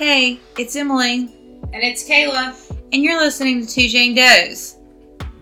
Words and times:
Hey, 0.00 0.40
it's 0.56 0.74
Emily, 0.76 1.28
And 1.74 1.82
it's 1.82 2.08
Kayla. 2.08 2.54
and 2.90 3.02
you're 3.02 3.20
listening 3.20 3.60
to 3.60 3.70
Two 3.70 3.86
Jane 3.86 4.14
Does. 4.14 4.78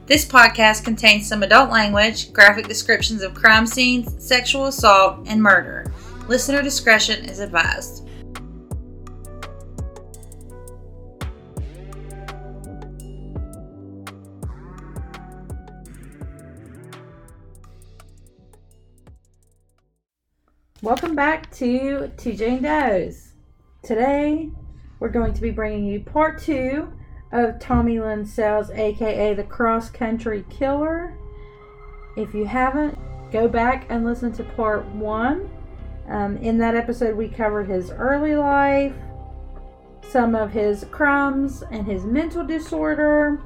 This 0.06 0.24
podcast 0.26 0.82
contains 0.82 1.28
some 1.28 1.44
adult 1.44 1.70
language, 1.70 2.32
graphic 2.32 2.66
descriptions 2.66 3.22
of 3.22 3.34
crime 3.34 3.68
scenes, 3.68 4.12
sexual 4.18 4.66
assault, 4.66 5.28
and 5.28 5.40
murder. 5.40 5.92
Listener 6.26 6.60
discretion 6.60 7.24
is 7.26 7.38
advised. 7.38 8.08
Welcome 20.82 21.14
back 21.14 21.48
to 21.58 22.10
Two 22.16 22.32
Jane 22.32 22.62
Does. 22.62 23.28
Today, 23.84 24.50
we're 25.00 25.08
going 25.08 25.32
to 25.34 25.40
be 25.40 25.50
bringing 25.50 25.86
you 25.86 26.00
part 26.00 26.40
two 26.40 26.92
of 27.32 27.58
Tommy 27.60 28.00
Lynn 28.00 28.24
Sells, 28.24 28.70
aka 28.70 29.34
the 29.34 29.44
Cross 29.44 29.90
Country 29.90 30.44
Killer. 30.50 31.16
If 32.16 32.34
you 32.34 32.46
haven't, 32.46 32.98
go 33.30 33.48
back 33.48 33.86
and 33.90 34.04
listen 34.04 34.32
to 34.32 34.44
part 34.44 34.84
one. 34.86 35.50
Um, 36.08 36.36
in 36.38 36.58
that 36.58 36.74
episode, 36.74 37.16
we 37.16 37.28
covered 37.28 37.68
his 37.68 37.90
early 37.90 38.34
life, 38.34 38.94
some 40.10 40.34
of 40.34 40.50
his 40.50 40.84
crimes 40.90 41.62
and 41.70 41.86
his 41.86 42.04
mental 42.04 42.44
disorder, 42.44 43.42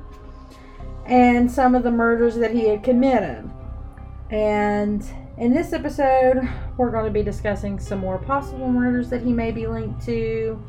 and 1.06 1.50
some 1.50 1.74
of 1.74 1.82
the 1.82 1.90
murders 1.90 2.36
that 2.36 2.52
he 2.52 2.68
had 2.68 2.84
committed. 2.84 3.50
And 4.30 5.04
in 5.36 5.52
this 5.52 5.72
episode, 5.72 6.48
we're 6.76 6.90
going 6.90 7.04
to 7.04 7.10
be 7.10 7.22
discussing 7.22 7.78
some 7.80 7.98
more 7.98 8.18
possible 8.18 8.70
murders 8.70 9.10
that 9.10 9.22
he 9.22 9.32
may 9.32 9.50
be 9.50 9.66
linked 9.66 10.04
to, 10.06 10.62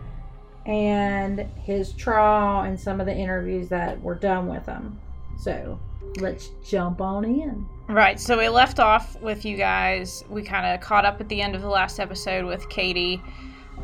and 0.66 1.39
his 1.64 1.94
trial 1.94 2.61
and 2.61 2.80
some 2.80 3.00
of 3.00 3.06
the 3.06 3.16
interviews 3.16 3.69
that 3.69 4.02
were 4.02 4.16
done 4.16 4.47
with 4.47 4.66
him. 4.66 5.00
So 5.38 5.80
let's 6.19 6.50
jump 6.66 7.02
on 7.02 7.25
in. 7.25 7.66
Right, 7.88 8.19
so 8.19 8.38
we 8.38 8.47
left 8.47 8.80
off 8.80 9.19
with 9.22 9.44
you 9.44 9.58
guys. 9.58 10.23
We 10.30 10.41
kind 10.41 10.66
of 10.66 10.80
caught 10.80 11.06
up 11.06 11.19
at 11.19 11.28
the 11.28 11.41
end 11.41 11.53
of 11.56 11.61
the 11.61 11.67
last 11.67 12.00
episode 12.00 12.45
with 12.45 12.69
Katie, 12.69 13.22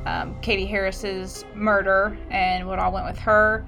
um, 0.05 0.39
Katie 0.41 0.66
Harris's 0.66 1.44
murder, 1.53 2.17
and 2.30 2.66
what 2.66 2.80
all 2.80 2.94
went 2.94 3.05
with 3.05 3.19
her. 3.19 3.67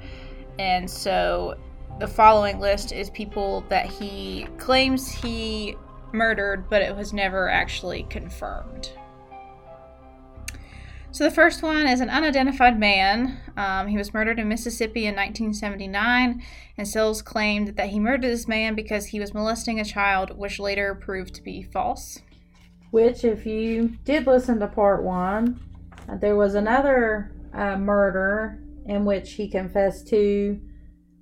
And 0.57 0.89
so 0.89 1.57
the 1.99 2.07
following 2.07 2.59
list 2.59 2.93
is 2.93 3.09
people 3.09 3.65
that 3.67 3.87
he 3.87 4.47
claims 4.57 5.11
he 5.11 5.75
murdered, 6.13 6.69
but 6.69 6.81
it 6.81 6.95
was 6.95 7.11
never 7.11 7.49
actually 7.49 8.03
confirmed. 8.03 8.91
So 11.13 11.25
the 11.25 11.31
first 11.31 11.61
one 11.61 11.87
is 11.87 11.99
an 11.99 12.09
unidentified 12.09 12.79
man. 12.79 13.37
Um, 13.57 13.87
he 13.87 13.97
was 13.97 14.13
murdered 14.13 14.39
in 14.39 14.47
Mississippi 14.47 15.05
in 15.05 15.15
1979, 15.15 16.41
and 16.77 16.87
Sells 16.87 17.21
claimed 17.21 17.75
that 17.75 17.89
he 17.89 17.99
murdered 17.99 18.31
this 18.31 18.47
man 18.47 18.75
because 18.75 19.07
he 19.07 19.19
was 19.19 19.33
molesting 19.33 19.77
a 19.77 19.83
child, 19.83 20.37
which 20.37 20.57
later 20.57 20.95
proved 20.95 21.35
to 21.35 21.43
be 21.43 21.63
false. 21.63 22.19
Which, 22.91 23.25
if 23.25 23.45
you 23.45 23.97
did 24.05 24.25
listen 24.25 24.59
to 24.61 24.67
part 24.67 25.03
one, 25.03 25.59
uh, 26.07 26.15
there 26.15 26.37
was 26.37 26.55
another 26.55 27.33
uh, 27.53 27.75
murder 27.75 28.63
in 28.85 29.03
which 29.03 29.33
he 29.33 29.49
confessed 29.49 30.07
to, 30.07 30.57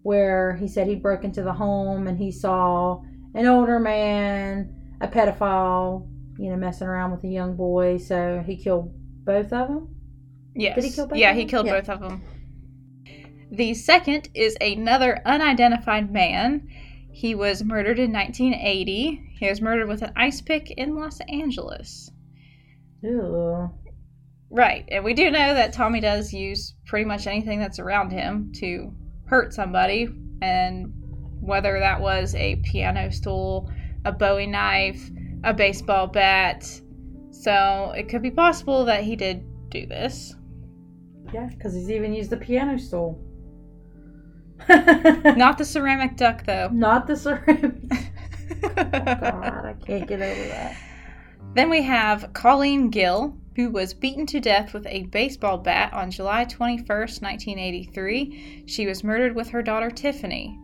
where 0.04 0.56
he 0.58 0.68
said 0.68 0.86
he 0.86 0.96
broke 0.96 1.24
into 1.24 1.42
the 1.42 1.54
home 1.54 2.08
and 2.08 2.20
he 2.20 2.32
saw 2.32 3.02
an 3.34 3.48
older 3.48 3.80
man, 3.80 4.72
a 5.02 5.08
pedophile, 5.08 6.08
you 6.38 6.52
know, 6.52 6.58
messing 6.58 6.88
around 6.88 7.10
with 7.10 7.24
a 7.24 7.28
young 7.28 7.56
boy. 7.56 7.98
So 7.98 8.44
he 8.46 8.56
killed 8.56 8.94
both 9.30 9.54
of 9.54 9.68
them. 9.68 9.96
Yes. 10.56 10.76
Did 10.76 10.84
he 10.86 10.90
kill 10.90 11.08
both 11.08 11.18
Yeah, 11.18 11.34
he 11.34 11.46
killed 11.46 11.68
Yeah. 11.68 11.80
both 11.80 11.90
of 11.90 12.00
them. 12.02 12.24
The 13.52 13.76
second 13.76 14.30
is 14.34 14.58
another 14.60 15.22
unidentified 15.24 16.12
man. 16.12 16.68
He 17.12 17.36
was 17.36 17.64
murdered 17.64 18.00
in 18.00 18.12
1980. 18.12 19.22
He 19.40 19.48
was 19.48 19.62
murdered 19.62 19.88
with 19.88 20.02
an 20.02 20.14
ice 20.16 20.42
pick 20.42 20.72
in 20.72 20.96
Los 20.96 21.20
Angeles. 21.22 22.12
Ew. 23.04 23.70
Right, 24.50 24.86
and 24.90 25.04
we 25.04 25.14
do 25.14 25.30
know 25.30 25.54
that 25.54 25.74
Tommy 25.74 26.00
does 26.00 26.34
use 26.34 26.74
pretty 26.88 27.06
much 27.06 27.28
anything 27.28 27.60
that's 27.60 27.78
around 27.78 28.12
him 28.12 28.52
to 28.56 28.92
hurt 29.26 29.54
somebody, 29.54 30.10
and 30.42 30.92
whether 31.40 31.80
that 31.80 32.02
was 32.02 32.34
a 32.34 32.56
piano 32.58 33.12
stool, 33.12 33.70
a 34.06 34.12
Bowie 34.12 34.48
knife, 34.48 35.10
a 35.44 35.54
baseball 35.54 36.08
bat. 36.08 36.82
So 37.40 37.94
it 37.96 38.10
could 38.10 38.22
be 38.22 38.32
possible 38.32 38.84
that 38.86 39.06
he 39.06 39.16
did 39.16 39.46
do 39.70 39.86
this. 39.86 40.36
Yeah, 41.34 41.48
because 41.50 41.74
he's 41.74 41.90
even 41.90 42.14
used 42.14 42.32
the 42.32 42.38
piano 42.38 42.78
stool. 42.78 43.18
Not 44.68 45.58
the 45.58 45.64
ceramic 45.64 46.18
duck, 46.18 46.44
though. 46.46 46.68
Not 46.74 47.08
the 47.08 47.16
ceramic. 47.16 47.76
God, 48.76 49.66
I 49.66 49.76
can't 49.86 50.06
get 50.06 50.22
over 50.22 50.48
that. 50.50 50.76
Then 51.56 51.70
we 51.70 51.82
have 51.84 52.34
Colleen 52.34 52.90
Gill, 52.90 53.38
who 53.56 53.70
was 53.70 53.94
beaten 53.94 54.26
to 54.28 54.42
death 54.42 54.74
with 54.74 54.86
a 54.88 55.04
baseball 55.04 55.60
bat 55.60 55.94
on 55.94 56.12
July 56.12 56.44
21st, 56.44 57.22
1983. 57.22 58.66
She 58.68 58.86
was 58.86 59.02
murdered 59.02 59.34
with 59.34 59.48
her 59.50 59.62
daughter 59.62 59.90
Tiffany. 59.90 60.60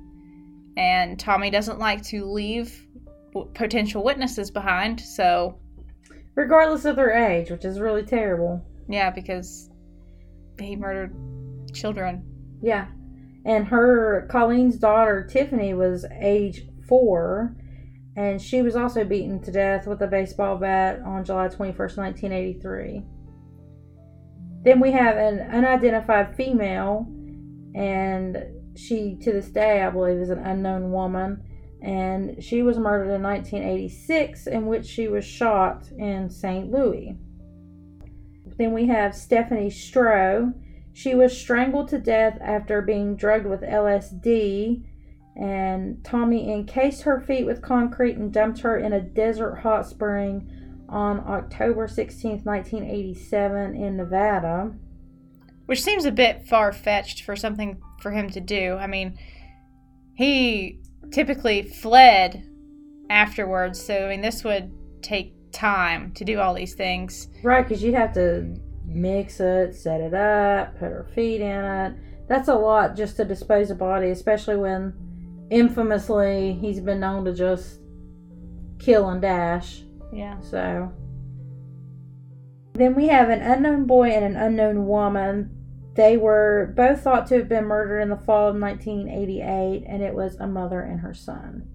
And 0.76 1.18
Tommy 1.18 1.50
doesn't 1.50 1.80
like 1.80 2.04
to 2.08 2.26
leave 2.26 2.86
potential 3.54 4.04
witnesses 4.04 4.52
behind, 4.52 5.00
so 5.00 5.58
Regardless 6.36 6.86
of 6.86 6.96
their 6.96 7.12
age, 7.12 7.50
which 7.50 7.66
is 7.66 7.80
really 7.80 8.04
terrible. 8.04 8.62
yeah, 8.90 9.10
because 9.10 9.70
he 10.60 10.76
murdered 10.76 11.14
children. 11.74 12.24
Yeah. 12.62 12.88
And 13.46 13.68
her, 13.68 14.28
Colleen's 14.30 14.78
daughter, 14.78 15.26
Tiffany, 15.30 15.74
was 15.74 16.06
age 16.20 16.68
four, 16.88 17.56
and 18.18 18.42
she 18.42 18.62
was 18.62 18.76
also 18.76 19.04
beaten 19.04 19.42
to 19.44 19.52
death 19.52 19.88
with 19.88 20.02
a 20.02 20.08
baseball 20.08 20.58
bat 20.58 21.00
on 21.06 21.26
July 21.26 21.48
21st, 21.48 21.98
1983. 21.98 23.04
Then 24.64 24.80
we 24.80 24.92
have 24.92 25.18
an 25.18 25.42
unidentified 25.42 26.36
female, 26.36 27.06
and 27.76 28.38
she, 28.76 29.16
to 29.22 29.32
this 29.32 29.50
day, 29.50 29.84
I 29.84 29.90
believe, 29.90 30.18
is 30.18 30.30
an 30.30 30.40
unknown 30.40 30.92
woman. 30.92 31.44
And 31.86 32.44
she 32.44 32.64
was 32.64 32.80
murdered 32.80 33.14
in 33.14 33.22
1986, 33.22 34.48
in 34.48 34.66
which 34.66 34.88
she 34.88 35.08
was 35.08 35.24
shot 35.24 35.88
in 35.96 36.32
St. 36.32 36.72
Louis. 36.72 37.16
Then 38.58 38.74
we 38.74 38.88
have 38.88 39.14
Stephanie 39.14 39.70
Stroh. 39.70 40.52
She 40.94 41.14
was 41.14 41.38
strangled 41.38 41.90
to 41.90 42.00
death 42.00 42.40
after 42.42 42.82
being 42.82 43.16
drugged 43.16 43.46
with 43.46 43.62
LSD, 43.62 44.84
and 45.36 46.04
Tommy 46.04 46.52
encased 46.52 47.04
her 47.04 47.20
feet 47.20 47.46
with 47.46 47.62
concrete 47.62 48.18
and 48.18 48.34
dumped 48.34 48.62
her 48.62 48.80
in 48.80 48.92
a 48.94 49.02
desert 49.02 49.58
hot 49.58 49.86
spring 49.86 50.50
on 50.90 51.20
October 51.20 51.88
16, 51.88 52.42
1987, 52.44 53.76
in 53.76 53.98
Nevada. 53.98 54.74
Which 55.68 55.84
seems 55.84 56.06
a 56.06 56.12
bit 56.12 56.48
far 56.48 56.72
fetched 56.74 57.22
for 57.22 57.36
something 57.36 57.80
for 58.02 58.10
him 58.10 58.32
to 58.32 58.40
do. 58.40 58.76
I 58.76 58.88
mean, 58.88 59.20
he 60.16 60.80
typically 61.12 61.64
fled 61.64 62.44
afterwards, 63.10 63.82
so 63.82 64.06
I 64.06 64.10
mean, 64.10 64.22
this 64.22 64.44
would 64.44 64.72
take 65.02 65.34
time 65.52 66.12
to 66.14 66.26
do 66.26 66.40
all 66.40 66.54
these 66.54 66.76
things. 66.76 67.28
Right, 67.44 67.68
because 67.68 67.84
you'd 67.84 67.96
have 67.96 68.14
to 68.14 68.56
mix 68.86 69.40
it, 69.40 69.76
set 69.76 70.02
it 70.02 70.14
up, 70.14 70.74
put 70.80 70.92
her 70.92 71.08
feet 71.16 71.42
in 71.42 71.66
it. 71.66 71.96
That's 72.28 72.48
a 72.48 72.56
lot 72.56 72.96
just 72.96 73.18
to 73.18 73.26
dispose 73.26 73.72
a 73.72 73.76
body, 73.76 74.10
especially 74.10 74.58
when 74.58 74.94
infamously 75.52 76.54
he's 76.60 76.80
been 76.80 77.00
known 77.00 77.26
to 77.26 77.34
just 77.34 77.80
kill 78.80 79.10
and 79.10 79.22
dash. 79.22 79.84
Yeah. 80.12 80.40
So 80.42 80.92
then 82.74 82.96
we 82.96 83.08
have 83.08 83.30
an 83.30 83.42
unknown 83.42 83.86
boy 83.86 84.10
and 84.10 84.26
an 84.26 84.36
unknown 84.36 84.88
woman. 84.88 85.55
They 85.96 86.18
were 86.18 86.74
both 86.76 87.02
thought 87.02 87.28
to 87.28 87.36
have 87.36 87.48
been 87.48 87.66
murdered 87.66 88.02
in 88.02 88.10
the 88.10 88.18
fall 88.18 88.50
of 88.50 88.60
1988, 88.60 89.86
and 89.88 90.04
it 90.04 90.14
was 90.14 90.36
a 90.36 90.48
mother 90.48 90.82
and 90.82 91.00
her 91.00 91.14
son. 91.14 91.68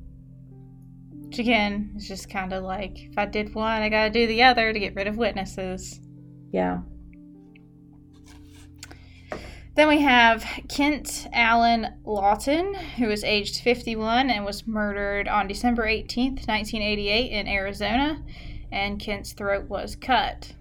Which 1.27 1.39
again, 1.39 1.95
is 1.97 2.07
just 2.07 2.29
kind 2.29 2.53
of 2.53 2.63
like 2.63 2.99
if 2.99 3.17
I 3.17 3.25
did 3.25 3.55
one, 3.55 3.83
I 3.83 3.89
gotta 3.89 4.11
do 4.11 4.27
the 4.27 4.43
other 4.43 4.73
to 4.73 4.79
get 4.79 4.95
rid 4.95 5.07
of 5.07 5.17
witnesses. 5.17 6.01
Yeah. 6.53 6.81
Then 9.75 9.89
we 9.89 10.01
have 10.01 10.45
Kent 10.69 11.29
Allen 11.33 11.87
Lawton, 12.05 12.75
who 12.75 13.07
was 13.07 13.25
aged 13.25 13.63
51 13.63 14.29
and 14.29 14.45
was 14.45 14.67
murdered 14.67 15.29
on 15.29 15.47
December 15.47 15.87
18th, 15.87 16.47
1988, 16.47 17.31
in 17.31 17.49
Arizona, 17.49 18.23
and 18.71 19.01
Kent's 19.01 19.33
throat 19.33 19.67
was 19.71 19.97
cut. 19.97 20.53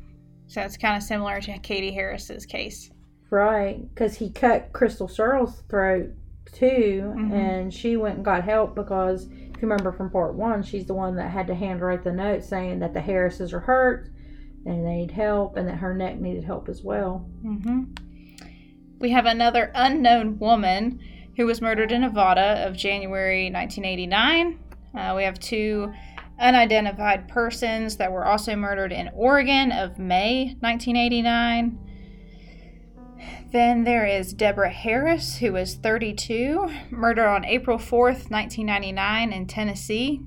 So 0.47 0.62
that's 0.62 0.77
kind 0.77 0.95
of 0.95 1.03
similar 1.03 1.41
to 1.41 1.59
Katie 1.59 1.91
Harris's 1.91 2.45
case. 2.45 2.91
Right, 3.29 3.87
because 3.93 4.17
he 4.17 4.31
cut 4.31 4.73
Krystal 4.73 5.09
Surles' 5.09 5.61
throat 5.69 6.09
too, 6.51 7.13
Mhm. 7.15 7.31
and 7.31 7.73
she 7.73 7.95
went 7.95 8.15
and 8.15 8.25
got 8.25 8.43
help 8.43 8.75
because 8.75 9.27
if 9.27 9.61
you 9.61 9.67
remember 9.67 9.91
from 9.91 10.09
part 10.09 10.33
one, 10.35 10.63
she's 10.63 10.85
the 10.87 10.95
one 10.95 11.15
that 11.17 11.29
had 11.29 11.45
to 11.47 11.53
handwrite 11.53 12.03
the 12.03 12.11
note 12.11 12.43
saying 12.43 12.79
that 12.79 12.93
the 12.93 13.01
Harrises 13.01 13.53
are 13.53 13.59
hurt 13.59 14.09
and 14.65 14.85
they 14.85 14.97
need 14.97 15.11
help, 15.11 15.55
and 15.57 15.67
that 15.67 15.75
her 15.77 15.93
neck 15.93 16.19
needed 16.19 16.43
help 16.43 16.67
as 16.69 16.83
well. 16.83 17.25
hmm 17.41 17.83
We 18.99 19.11
have 19.11 19.25
another 19.25 19.71
unknown 19.75 20.39
woman 20.39 20.99
who 21.37 21.45
was 21.45 21.61
murdered 21.61 21.91
in 21.93 22.01
Nevada 22.01 22.65
of 22.67 22.75
January 22.75 23.49
1989. 23.49 24.57
Uh, 24.93 25.13
we 25.15 25.23
have 25.23 25.39
two 25.39 25.93
unidentified 26.39 27.27
persons 27.29 27.97
that 27.97 28.11
were 28.11 28.25
also 28.25 28.55
murdered 28.55 28.91
in 28.91 29.09
Oregon 29.13 29.71
of 29.71 29.97
May 29.99 30.55
1989. 30.61 31.77
Then 33.51 33.83
there 33.83 34.06
is 34.06 34.33
Deborah 34.33 34.69
Harris, 34.69 35.38
who 35.38 35.54
was 35.54 35.75
32, 35.75 36.69
murdered 36.92 37.27
on 37.27 37.45
April 37.45 37.77
4th, 37.77 38.30
1999, 38.30 39.33
in 39.33 39.48
Tennessee. 39.48 40.21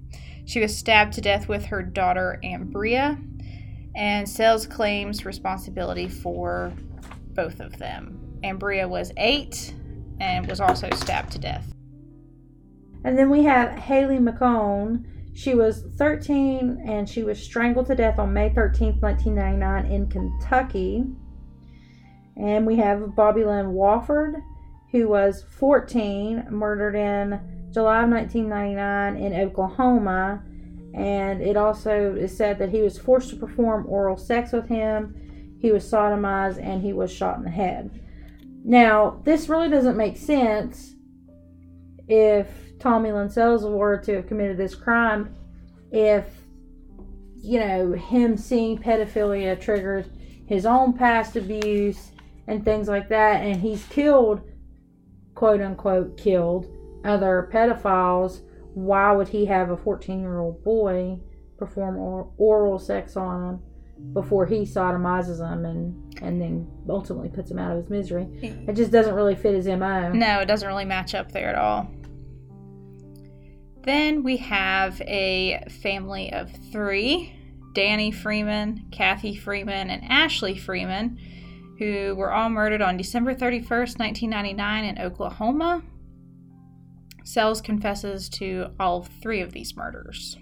She 0.44 0.60
was 0.60 0.76
stabbed 0.76 1.12
to 1.14 1.20
death 1.20 1.48
with 1.48 1.66
her 1.66 1.82
daughter 1.82 2.40
Ambria, 2.44 3.22
and 3.94 4.28
Sells 4.28 4.66
claims 4.66 5.24
responsibility 5.24 6.08
for 6.08 6.72
both 7.34 7.60
of 7.60 7.78
them. 7.78 8.38
Ambria 8.42 8.88
was 8.88 9.12
eight 9.16 9.74
and 10.20 10.46
was 10.48 10.60
also 10.60 10.88
stabbed 10.94 11.32
to 11.32 11.38
death. 11.38 11.72
And 13.04 13.18
then 13.18 13.30
we 13.30 13.44
have 13.44 13.70
Haley 13.70 14.18
McHone. 14.18 15.04
She 15.34 15.54
was 15.54 15.84
13 15.96 16.84
and 16.86 17.08
she 17.08 17.22
was 17.22 17.42
strangled 17.42 17.86
to 17.86 17.94
death 17.94 18.18
on 18.18 18.32
May 18.32 18.50
13th, 18.50 19.00
1999, 19.00 19.86
in 19.86 20.08
Kentucky. 20.08 21.04
And 22.36 22.66
we 22.66 22.76
have 22.76 23.14
Bobby 23.14 23.44
Lynn 23.44 23.72
Wofford, 23.74 24.42
who 24.90 25.08
was 25.08 25.44
14, 25.58 26.46
murdered 26.50 26.94
in 26.94 27.68
July 27.72 28.04
of 28.04 28.10
1999 28.10 29.16
in 29.16 29.40
Oklahoma. 29.40 30.42
And 30.94 31.40
it 31.40 31.56
also 31.56 32.14
is 32.14 32.36
said 32.36 32.58
that 32.58 32.70
he 32.70 32.82
was 32.82 32.98
forced 32.98 33.30
to 33.30 33.36
perform 33.36 33.86
oral 33.88 34.16
sex 34.16 34.52
with 34.52 34.68
him, 34.68 35.16
he 35.60 35.72
was 35.72 35.90
sodomized, 35.90 36.62
and 36.62 36.82
he 36.82 36.92
was 36.92 37.12
shot 37.12 37.38
in 37.38 37.44
the 37.44 37.50
head. 37.50 38.02
Now, 38.64 39.20
this 39.24 39.48
really 39.48 39.68
doesn't 39.68 39.96
make 39.96 40.16
sense 40.16 40.94
if 42.08 42.48
Tommy 42.78 43.12
Lynn 43.12 43.30
Sells 43.30 43.64
were 43.64 43.96
to 43.98 44.16
have 44.16 44.26
committed 44.26 44.56
this 44.56 44.74
crime 44.74 45.34
if, 45.92 46.26
you 47.36 47.60
know, 47.60 47.92
him 47.92 48.36
seeing 48.36 48.78
pedophilia 48.78 49.60
triggers 49.60 50.06
his 50.46 50.66
own 50.66 50.92
past 50.92 51.36
abuse 51.36 52.11
and 52.46 52.64
things 52.64 52.88
like 52.88 53.08
that, 53.08 53.44
and 53.44 53.60
he's 53.60 53.84
killed, 53.86 54.42
quote 55.34 55.60
unquote, 55.60 56.16
killed 56.16 56.66
other 57.04 57.48
pedophiles, 57.52 58.42
why 58.74 59.12
would 59.12 59.28
he 59.28 59.44
have 59.46 59.70
a 59.70 59.76
14 59.76 60.20
year 60.20 60.38
old 60.38 60.62
boy 60.64 61.18
perform 61.58 62.30
oral 62.38 62.78
sex 62.78 63.16
on 63.16 63.48
him 63.48 63.62
before 64.14 64.46
he 64.46 64.62
sodomizes 64.62 65.38
him 65.38 65.64
and, 65.64 66.22
and 66.22 66.40
then 66.40 66.68
ultimately 66.88 67.28
puts 67.28 67.50
him 67.50 67.58
out 67.58 67.72
of 67.72 67.78
his 67.78 67.90
misery? 67.90 68.28
It 68.42 68.74
just 68.74 68.90
doesn't 68.90 69.14
really 69.14 69.34
fit 69.34 69.54
his 69.54 69.66
MO. 69.66 70.12
No, 70.12 70.40
it 70.40 70.46
doesn't 70.46 70.66
really 70.66 70.84
match 70.84 71.14
up 71.14 71.32
there 71.32 71.48
at 71.48 71.56
all. 71.56 71.88
Then 73.82 74.22
we 74.22 74.36
have 74.38 75.00
a 75.02 75.64
family 75.82 76.32
of 76.32 76.50
three 76.70 77.34
Danny 77.74 78.10
Freeman, 78.10 78.86
Kathy 78.92 79.34
Freeman, 79.34 79.90
and 79.90 80.04
Ashley 80.04 80.56
Freeman 80.56 81.18
who 81.78 82.14
were 82.16 82.32
all 82.32 82.50
murdered 82.50 82.82
on 82.82 82.96
December 82.96 83.34
31st, 83.34 83.98
1999, 83.98 84.84
in 84.84 84.98
Oklahoma. 84.98 85.82
Sells 87.24 87.60
confesses 87.60 88.28
to 88.30 88.66
all 88.78 89.02
three 89.02 89.40
of 89.40 89.52
these 89.52 89.76
murders. 89.76 90.36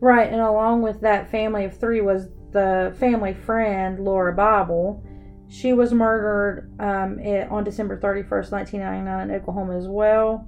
Right, 0.00 0.30
and 0.30 0.40
along 0.40 0.82
with 0.82 1.00
that 1.00 1.30
family 1.30 1.64
of 1.64 1.78
three 1.78 2.00
was 2.00 2.28
the 2.52 2.94
family 2.98 3.34
friend, 3.34 3.98
Laura 3.98 4.32
Bible. 4.32 5.04
She 5.48 5.72
was 5.72 5.92
murdered 5.92 6.70
um, 6.78 7.18
on 7.50 7.64
December 7.64 7.98
31st, 7.98 8.52
1999, 8.52 9.30
in 9.30 9.34
Oklahoma 9.34 9.76
as 9.76 9.88
well. 9.88 10.46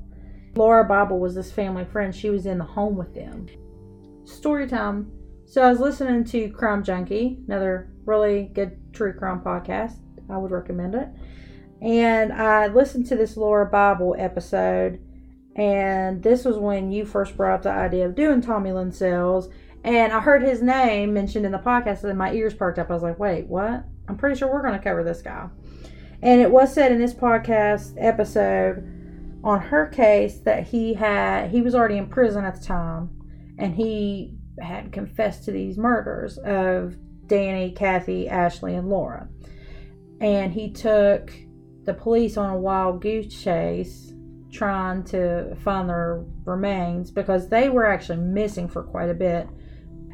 Laura 0.54 0.84
Bible 0.84 1.18
was 1.18 1.34
this 1.34 1.52
family 1.52 1.84
friend. 1.84 2.14
She 2.14 2.30
was 2.30 2.46
in 2.46 2.58
the 2.58 2.64
home 2.64 2.96
with 2.96 3.14
them. 3.14 3.46
Story 4.24 4.68
time. 4.68 5.10
So 5.46 5.62
I 5.62 5.70
was 5.70 5.80
listening 5.80 6.24
to 6.24 6.50
Crime 6.50 6.84
Junkie, 6.84 7.38
another 7.46 7.89
really 8.04 8.50
good 8.52 8.78
true 8.92 9.12
crime 9.12 9.40
podcast. 9.40 9.96
I 10.28 10.36
would 10.36 10.50
recommend 10.50 10.94
it. 10.94 11.08
And 11.82 12.32
I 12.32 12.66
listened 12.66 13.06
to 13.06 13.16
this 13.16 13.36
Laura 13.36 13.66
Bible 13.66 14.14
episode, 14.18 15.00
and 15.56 16.22
this 16.22 16.44
was 16.44 16.58
when 16.58 16.92
you 16.92 17.04
first 17.04 17.36
brought 17.36 17.54
up 17.54 17.62
the 17.62 17.70
idea 17.70 18.06
of 18.06 18.14
doing 18.14 18.40
Tommy 18.40 18.72
Lynn 18.72 18.92
Sells. 18.92 19.48
And 19.82 20.12
I 20.12 20.20
heard 20.20 20.42
his 20.42 20.60
name 20.60 21.14
mentioned 21.14 21.46
in 21.46 21.52
the 21.52 21.58
podcast, 21.58 22.04
and 22.04 22.18
my 22.18 22.32
ears 22.32 22.52
perked 22.52 22.78
up. 22.78 22.90
I 22.90 22.94
was 22.94 23.02
like, 23.02 23.18
wait, 23.18 23.46
what? 23.46 23.84
I'm 24.08 24.16
pretty 24.16 24.38
sure 24.38 24.52
we're 24.52 24.62
going 24.62 24.78
to 24.78 24.84
cover 24.84 25.02
this 25.02 25.22
guy. 25.22 25.48
And 26.22 26.42
it 26.42 26.50
was 26.50 26.72
said 26.74 26.92
in 26.92 26.98
this 26.98 27.14
podcast 27.14 27.94
episode 27.96 28.84
on 29.42 29.58
her 29.60 29.86
case 29.86 30.40
that 30.40 30.66
he 30.66 30.92
had, 30.92 31.50
he 31.50 31.62
was 31.62 31.74
already 31.74 31.96
in 31.96 32.08
prison 32.08 32.44
at 32.44 32.60
the 32.60 32.66
time, 32.66 33.08
and 33.58 33.74
he 33.74 34.36
had 34.60 34.92
confessed 34.92 35.44
to 35.44 35.50
these 35.50 35.78
murders 35.78 36.36
of 36.38 36.96
Danny, 37.30 37.70
Kathy, 37.70 38.28
Ashley, 38.28 38.74
and 38.74 38.90
Laura. 38.90 39.28
And 40.20 40.52
he 40.52 40.70
took 40.70 41.32
the 41.84 41.94
police 41.94 42.36
on 42.36 42.50
a 42.50 42.58
wild 42.58 43.00
goose 43.00 43.42
chase 43.42 44.12
trying 44.52 45.04
to 45.04 45.54
find 45.62 45.88
their 45.88 46.24
remains 46.44 47.10
because 47.10 47.48
they 47.48 47.70
were 47.70 47.86
actually 47.86 48.18
missing 48.18 48.68
for 48.68 48.82
quite 48.82 49.08
a 49.08 49.14
bit. 49.14 49.48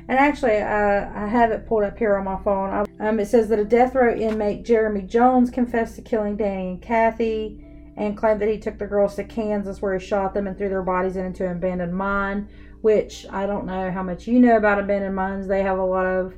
And 0.08 0.18
actually, 0.18 0.58
I, 0.58 1.24
I 1.24 1.26
have 1.26 1.50
it 1.50 1.66
pulled 1.66 1.82
up 1.82 1.98
here 1.98 2.16
on 2.16 2.24
my 2.24 2.40
phone. 2.44 2.86
Um, 3.00 3.18
it 3.18 3.26
says 3.26 3.48
that 3.48 3.58
a 3.58 3.64
death 3.64 3.94
row 3.94 4.14
inmate, 4.14 4.64
Jeremy 4.64 5.02
Jones, 5.02 5.50
confessed 5.50 5.96
to 5.96 6.02
killing 6.02 6.36
Danny 6.36 6.68
and 6.68 6.82
Kathy 6.82 7.64
and 7.96 8.16
claimed 8.16 8.40
that 8.42 8.48
he 8.50 8.58
took 8.58 8.78
the 8.78 8.86
girls 8.86 9.16
to 9.16 9.24
Kansas 9.24 9.80
where 9.80 9.98
he 9.98 10.06
shot 10.06 10.34
them 10.34 10.46
and 10.46 10.56
threw 10.56 10.68
their 10.68 10.82
bodies 10.82 11.16
into 11.16 11.46
an 11.46 11.56
abandoned 11.56 11.96
mine. 11.96 12.48
Which 12.82 13.26
I 13.30 13.46
don't 13.46 13.66
know 13.66 13.90
how 13.90 14.02
much 14.02 14.28
you 14.28 14.38
know 14.38 14.58
about 14.58 14.78
abandoned 14.78 15.16
mines. 15.16 15.48
They 15.48 15.62
have 15.62 15.78
a 15.78 15.84
lot 15.84 16.06
of 16.06 16.34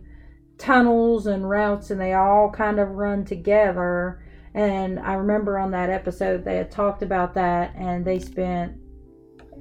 tunnels 0.58 1.26
and 1.26 1.48
routes 1.48 1.90
and 1.90 2.00
they 2.00 2.12
all 2.12 2.50
kind 2.50 2.78
of 2.78 2.90
run 2.90 3.24
together. 3.24 4.22
And 4.54 4.98
I 4.98 5.14
remember 5.14 5.58
on 5.58 5.70
that 5.70 5.90
episode 5.90 6.44
they 6.44 6.56
had 6.56 6.70
talked 6.70 7.02
about 7.02 7.34
that 7.34 7.74
and 7.76 8.04
they 8.04 8.18
spent 8.18 8.76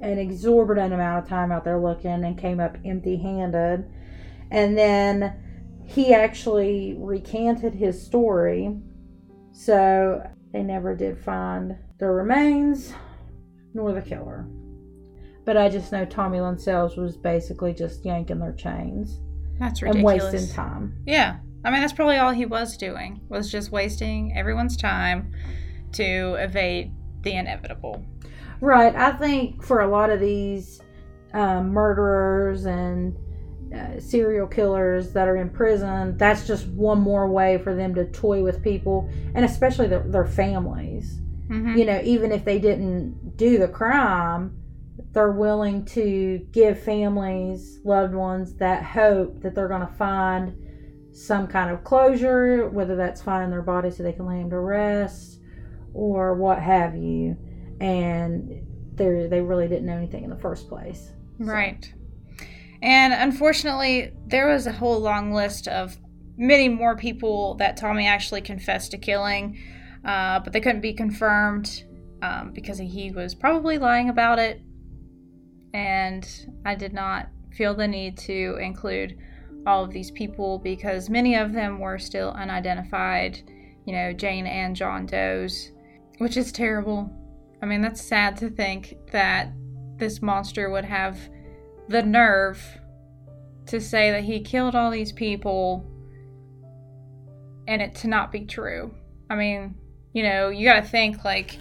an 0.00 0.18
exorbitant 0.18 0.92
amount 0.92 1.24
of 1.24 1.28
time 1.28 1.50
out 1.50 1.64
there 1.64 1.80
looking 1.80 2.24
and 2.24 2.38
came 2.38 2.60
up 2.60 2.76
empty 2.84 3.16
handed. 3.16 3.90
And 4.50 4.76
then 4.76 5.34
he 5.86 6.12
actually 6.12 6.96
recanted 6.98 7.74
his 7.74 8.04
story. 8.04 8.76
So 9.52 10.22
they 10.52 10.62
never 10.62 10.94
did 10.94 11.18
find 11.18 11.76
the 11.98 12.06
remains 12.06 12.92
nor 13.74 13.92
the 13.92 14.02
killer. 14.02 14.46
But 15.44 15.56
I 15.56 15.68
just 15.68 15.92
know 15.92 16.04
Tommy 16.04 16.40
Lynn 16.40 16.58
Sells 16.58 16.96
was 16.96 17.16
basically 17.16 17.72
just 17.72 18.04
yanking 18.04 18.38
their 18.38 18.52
chains. 18.52 19.20
That's 19.58 19.82
ridiculous. 19.82 20.22
And 20.24 20.32
wasting 20.32 20.54
time. 20.54 21.02
Yeah. 21.06 21.38
I 21.64 21.70
mean, 21.70 21.80
that's 21.80 21.92
probably 21.92 22.16
all 22.16 22.30
he 22.30 22.46
was 22.46 22.76
doing, 22.76 23.20
was 23.28 23.50
just 23.50 23.72
wasting 23.72 24.36
everyone's 24.36 24.76
time 24.76 25.34
to 25.92 26.34
evade 26.34 26.92
the 27.22 27.32
inevitable. 27.32 28.04
Right. 28.60 28.94
I 28.94 29.12
think 29.12 29.62
for 29.62 29.80
a 29.80 29.88
lot 29.88 30.10
of 30.10 30.20
these 30.20 30.80
um, 31.34 31.70
murderers 31.70 32.66
and 32.66 33.16
uh, 33.74 34.00
serial 34.00 34.46
killers 34.46 35.12
that 35.12 35.28
are 35.28 35.36
in 35.36 35.50
prison, 35.50 36.16
that's 36.16 36.46
just 36.46 36.68
one 36.68 37.00
more 37.00 37.28
way 37.28 37.58
for 37.58 37.74
them 37.74 37.94
to 37.96 38.04
toy 38.06 38.42
with 38.42 38.62
people, 38.62 39.10
and 39.34 39.44
especially 39.44 39.88
the, 39.88 40.00
their 40.06 40.24
families. 40.24 41.20
Mm-hmm. 41.48 41.76
You 41.76 41.84
know, 41.84 42.00
even 42.04 42.32
if 42.32 42.44
they 42.44 42.58
didn't 42.58 43.36
do 43.36 43.58
the 43.58 43.68
crime, 43.68 44.57
they're 45.18 45.32
willing 45.32 45.84
to 45.84 46.38
give 46.52 46.80
families, 46.80 47.80
loved 47.82 48.14
ones, 48.14 48.54
that 48.54 48.84
hope 48.84 49.42
that 49.42 49.52
they're 49.52 49.66
going 49.66 49.84
to 49.84 49.92
find 49.94 50.56
some 51.12 51.48
kind 51.48 51.72
of 51.72 51.82
closure, 51.82 52.68
whether 52.68 52.94
that's 52.94 53.20
finding 53.20 53.50
their 53.50 53.60
body 53.60 53.90
so 53.90 54.04
they 54.04 54.12
can 54.12 54.26
lay 54.28 54.38
them 54.38 54.48
to 54.48 54.60
rest 54.60 55.40
or 55.92 56.36
what 56.36 56.62
have 56.62 56.94
you. 56.94 57.36
And 57.80 58.64
they 58.94 59.26
they 59.26 59.40
really 59.40 59.66
didn't 59.66 59.86
know 59.86 59.96
anything 59.96 60.22
in 60.22 60.30
the 60.30 60.38
first 60.38 60.68
place. 60.68 61.10
So. 61.40 61.46
Right. 61.46 61.92
And 62.80 63.12
unfortunately, 63.12 64.12
there 64.28 64.46
was 64.46 64.68
a 64.68 64.72
whole 64.72 65.00
long 65.00 65.32
list 65.32 65.66
of 65.66 65.98
many 66.36 66.68
more 66.68 66.96
people 66.96 67.56
that 67.56 67.76
Tommy 67.76 68.06
actually 68.06 68.42
confessed 68.42 68.92
to 68.92 68.98
killing, 68.98 69.58
uh, 70.04 70.38
but 70.38 70.52
they 70.52 70.60
couldn't 70.60 70.80
be 70.80 70.94
confirmed 70.94 71.82
um, 72.22 72.52
because 72.52 72.78
he 72.78 73.10
was 73.10 73.34
probably 73.34 73.78
lying 73.78 74.10
about 74.10 74.38
it 74.38 74.62
and 75.78 76.28
I 76.66 76.74
did 76.74 76.92
not 76.92 77.28
feel 77.52 77.72
the 77.72 77.86
need 77.86 78.18
to 78.18 78.58
include 78.60 79.16
all 79.64 79.84
of 79.84 79.92
these 79.92 80.10
people 80.10 80.58
because 80.58 81.08
many 81.08 81.36
of 81.36 81.52
them 81.52 81.78
were 81.78 82.00
still 82.00 82.30
unidentified, 82.30 83.40
you 83.86 83.92
know, 83.92 84.12
Jane 84.12 84.48
and 84.48 84.74
John 84.74 85.06
Doe's, 85.06 85.70
which 86.18 86.36
is 86.36 86.50
terrible. 86.50 87.08
I 87.62 87.66
mean, 87.66 87.80
that's 87.80 88.02
sad 88.02 88.36
to 88.38 88.50
think 88.50 88.96
that 89.12 89.52
this 89.98 90.20
monster 90.20 90.68
would 90.68 90.84
have 90.84 91.16
the 91.88 92.02
nerve 92.02 92.60
to 93.66 93.80
say 93.80 94.10
that 94.10 94.24
he 94.24 94.40
killed 94.40 94.74
all 94.74 94.90
these 94.90 95.12
people 95.12 95.86
and 97.68 97.80
it 97.80 97.94
to 97.96 98.08
not 98.08 98.32
be 98.32 98.46
true. 98.46 98.92
I 99.30 99.36
mean, 99.36 99.76
you 100.12 100.24
know, 100.24 100.48
you 100.48 100.66
got 100.66 100.82
to 100.82 100.88
think 100.88 101.24
like 101.24 101.56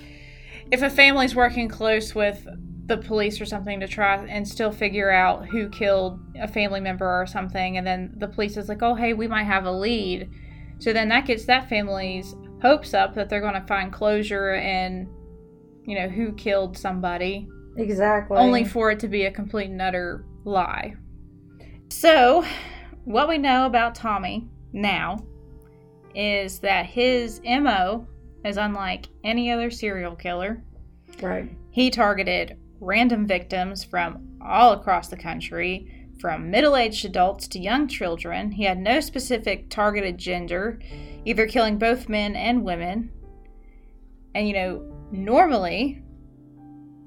if 0.72 0.82
a 0.82 0.90
family's 0.90 1.36
working 1.36 1.70
close 1.70 2.16
with 2.16 2.48
the 2.88 2.98
police 2.98 3.40
or 3.42 3.46
something 3.46 3.82
to 3.82 3.88
try 3.88 4.16
and 4.16 4.48
still 4.48 4.72
figure 4.72 5.12
out 5.12 5.46
who 5.48 5.70
killed 5.70 6.20
a 6.40 6.48
family 6.48 6.80
member 6.80 7.06
or 7.06 7.28
something, 7.28 7.78
and 7.78 7.86
then 7.86 8.14
the 8.18 8.28
police 8.28 8.56
is 8.56 8.70
like, 8.70 8.82
oh, 8.82 8.96
hey, 8.96 9.14
we 9.14 9.28
might 9.28 9.44
have 9.44 9.66
a 9.66 9.72
lead. 9.72 10.30
So 10.80 10.94
then 10.94 11.10
that 11.10 11.26
gets 11.26 11.46
that 11.46 11.68
family's 11.68 12.34
hopes 12.62 12.94
up 12.94 13.14
that 13.16 13.30
they're 13.30 13.42
going 13.42 13.56
to 13.56 13.68
find 13.68 13.92
closure 13.92 14.54
and, 14.54 15.08
you 15.86 16.00
know, 16.00 16.08
who 16.08 16.34
killed 16.34 16.78
somebody. 16.78 17.48
Exactly. 17.76 18.38
Only 18.38 18.64
for 18.64 18.90
it 18.90 19.00
to 19.02 19.08
be 19.08 19.26
a 19.26 19.32
complete 19.32 19.70
and 19.70 19.82
utter 19.82 20.26
lie. 20.46 20.96
So, 21.90 22.46
what 23.04 23.28
we 23.28 23.38
know 23.38 23.66
about 23.66 23.96
Tommy 23.96 24.48
now 24.72 25.18
is 26.16 26.60
that 26.60 26.86
his 26.86 27.42
MO 27.44 28.08
is 28.46 28.58
unlike 28.58 29.08
any 29.24 29.52
other 29.52 29.70
serial 29.70 30.16
killer. 30.16 30.64
Right. 31.22 31.50
He 31.72 31.90
targeted 31.90 32.58
random 32.80 33.28
victims 33.28 33.84
from 33.84 34.38
all 34.42 34.74
across 34.74 35.08
the 35.08 35.18
country, 35.18 36.10
from 36.20 36.50
middle 36.50 36.76
aged 36.76 37.06
adults 37.06 37.48
to 37.50 37.60
young 37.60 37.88
children. 37.88 38.52
He 38.52 38.64
had 38.64 38.80
no 38.80 39.00
specific 39.00 39.70
targeted 39.70 40.18
gender, 40.18 40.80
either 41.26 41.48
killing 41.48 41.78
both 41.78 42.10
men 42.10 42.36
and 42.36 42.64
women. 42.64 43.12
And 44.34 44.48
you 44.48 44.54
know, 44.54 44.94
normally, 45.12 46.04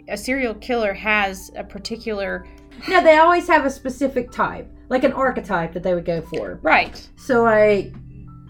a 0.08 0.16
serial 0.16 0.54
killer 0.54 0.92
has 0.92 1.50
a 1.56 1.64
particular. 1.64 2.46
No, 2.88 3.02
they 3.02 3.18
always 3.18 3.46
have 3.48 3.64
a 3.64 3.70
specific 3.70 4.30
type, 4.30 4.70
like 4.88 5.04
an 5.04 5.12
archetype 5.12 5.72
that 5.74 5.82
they 5.82 5.94
would 5.94 6.04
go 6.04 6.22
for. 6.22 6.58
Right. 6.62 7.08
So, 7.16 7.42
like, 7.42 7.92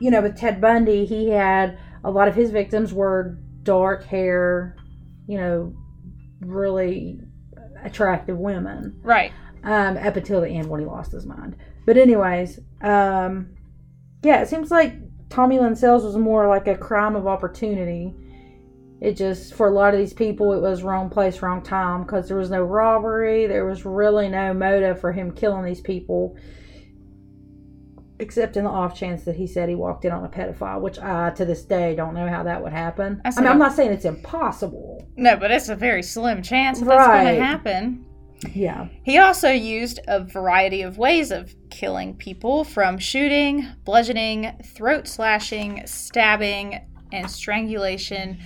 you 0.01 0.11
know, 0.11 0.23
with 0.23 0.37
Ted 0.37 0.61
Bundy, 0.61 1.05
he 1.05 1.29
had 1.29 1.79
a 2.05 2.11
lot 2.11 2.29
of 2.29 2.35
his 2.35 2.51
victims 2.51 2.93
were 2.93 3.39
dark 3.63 4.05
hair, 4.05 4.77
you 5.27 5.39
know, 5.39 5.75
really 6.41 7.21
attractive 7.83 8.39
women. 8.39 9.01
Right. 9.03 9.33
Um, 9.63 9.97
up 9.99 10.17
until 10.17 10.41
the 10.41 10.49
end 10.49 10.69
when 10.69 10.81
he 10.81 10.87
lost 10.87 11.13
his 11.13 11.27
mind. 11.27 11.57
But 11.87 11.99
anyways, 11.99 12.61
um, 12.83 13.51
yeah, 14.23 14.41
it 14.41 14.49
seems 14.49 14.71
like 14.71 14.95
Tommy 15.29 15.59
Lynn 15.59 15.77
Sells 15.77 16.05
was 16.05 16.17
more 16.17 16.49
like 16.49 16.67
a 16.67 16.77
crime 16.77 17.15
of 17.15 17.27
opportunity. 17.27 18.15
It 19.01 19.17
just 19.17 19.55
for 19.55 19.69
a 19.69 19.73
lot 19.73 19.95
of 19.95 20.01
these 20.01 20.13
people, 20.13 20.53
it 20.53 20.61
was 20.61 20.83
wrong 20.83 21.09
place, 21.11 21.43
wrong 21.43 21.63
time 21.63 22.03
because 22.03 22.29
there 22.29 22.37
was 22.37 22.51
no 22.51 22.63
robbery. 22.63 23.47
There 23.47 23.65
was 23.65 23.85
really 23.85 24.29
no 24.29 24.53
motive 24.53 25.01
for 25.01 25.13
him 25.13 25.33
killing 25.33 25.65
these 25.65 25.81
people 25.81 26.37
except 28.21 28.57
in 28.57 28.65
the 28.65 28.71
off 28.71 28.95
chance 28.95 29.25
that 29.25 29.37
he 29.37 29.47
said 29.47 29.69
he 29.69 29.75
walked 29.75 30.05
in 30.05 30.13
on 30.13 30.25
a 30.25 30.29
pedophile, 30.29 30.81
which 30.81 30.99
I 30.99 31.31
to 31.31 31.45
this 31.45 31.63
day 31.65 31.95
don't 31.95 32.15
know 32.15 32.29
how 32.29 32.43
that 32.45 32.63
would 32.63 32.73
happen. 32.73 33.21
I, 33.25 33.31
I 33.31 33.41
mean, 33.41 33.47
I'm 33.49 33.59
not 33.59 33.73
saying 33.73 33.93
it's 33.93 34.05
impossible. 34.05 35.07
No, 35.17 35.37
but 35.37 35.51
it's 35.51 35.69
a 35.69 35.77
very 35.77 36.03
slim 36.03 36.43
chance 36.43 36.79
that 36.79 36.87
that's 36.87 37.07
going 37.07 37.37
to 37.37 37.45
happen. 37.45 38.07
Yeah, 38.55 38.89
He 39.03 39.19
also 39.19 39.51
used 39.51 40.01
a 40.09 40.25
variety 40.25 40.81
of 40.81 40.97
ways 40.97 41.31
of 41.31 41.55
killing 41.69 42.15
people 42.15 42.65
from 42.65 42.99
shooting, 42.99 43.67
bludgeoning, 43.85 44.53
throat 44.65 45.07
slashing, 45.07 45.83
stabbing, 45.87 46.81
and 47.13 47.31
strangulation, 47.31 48.39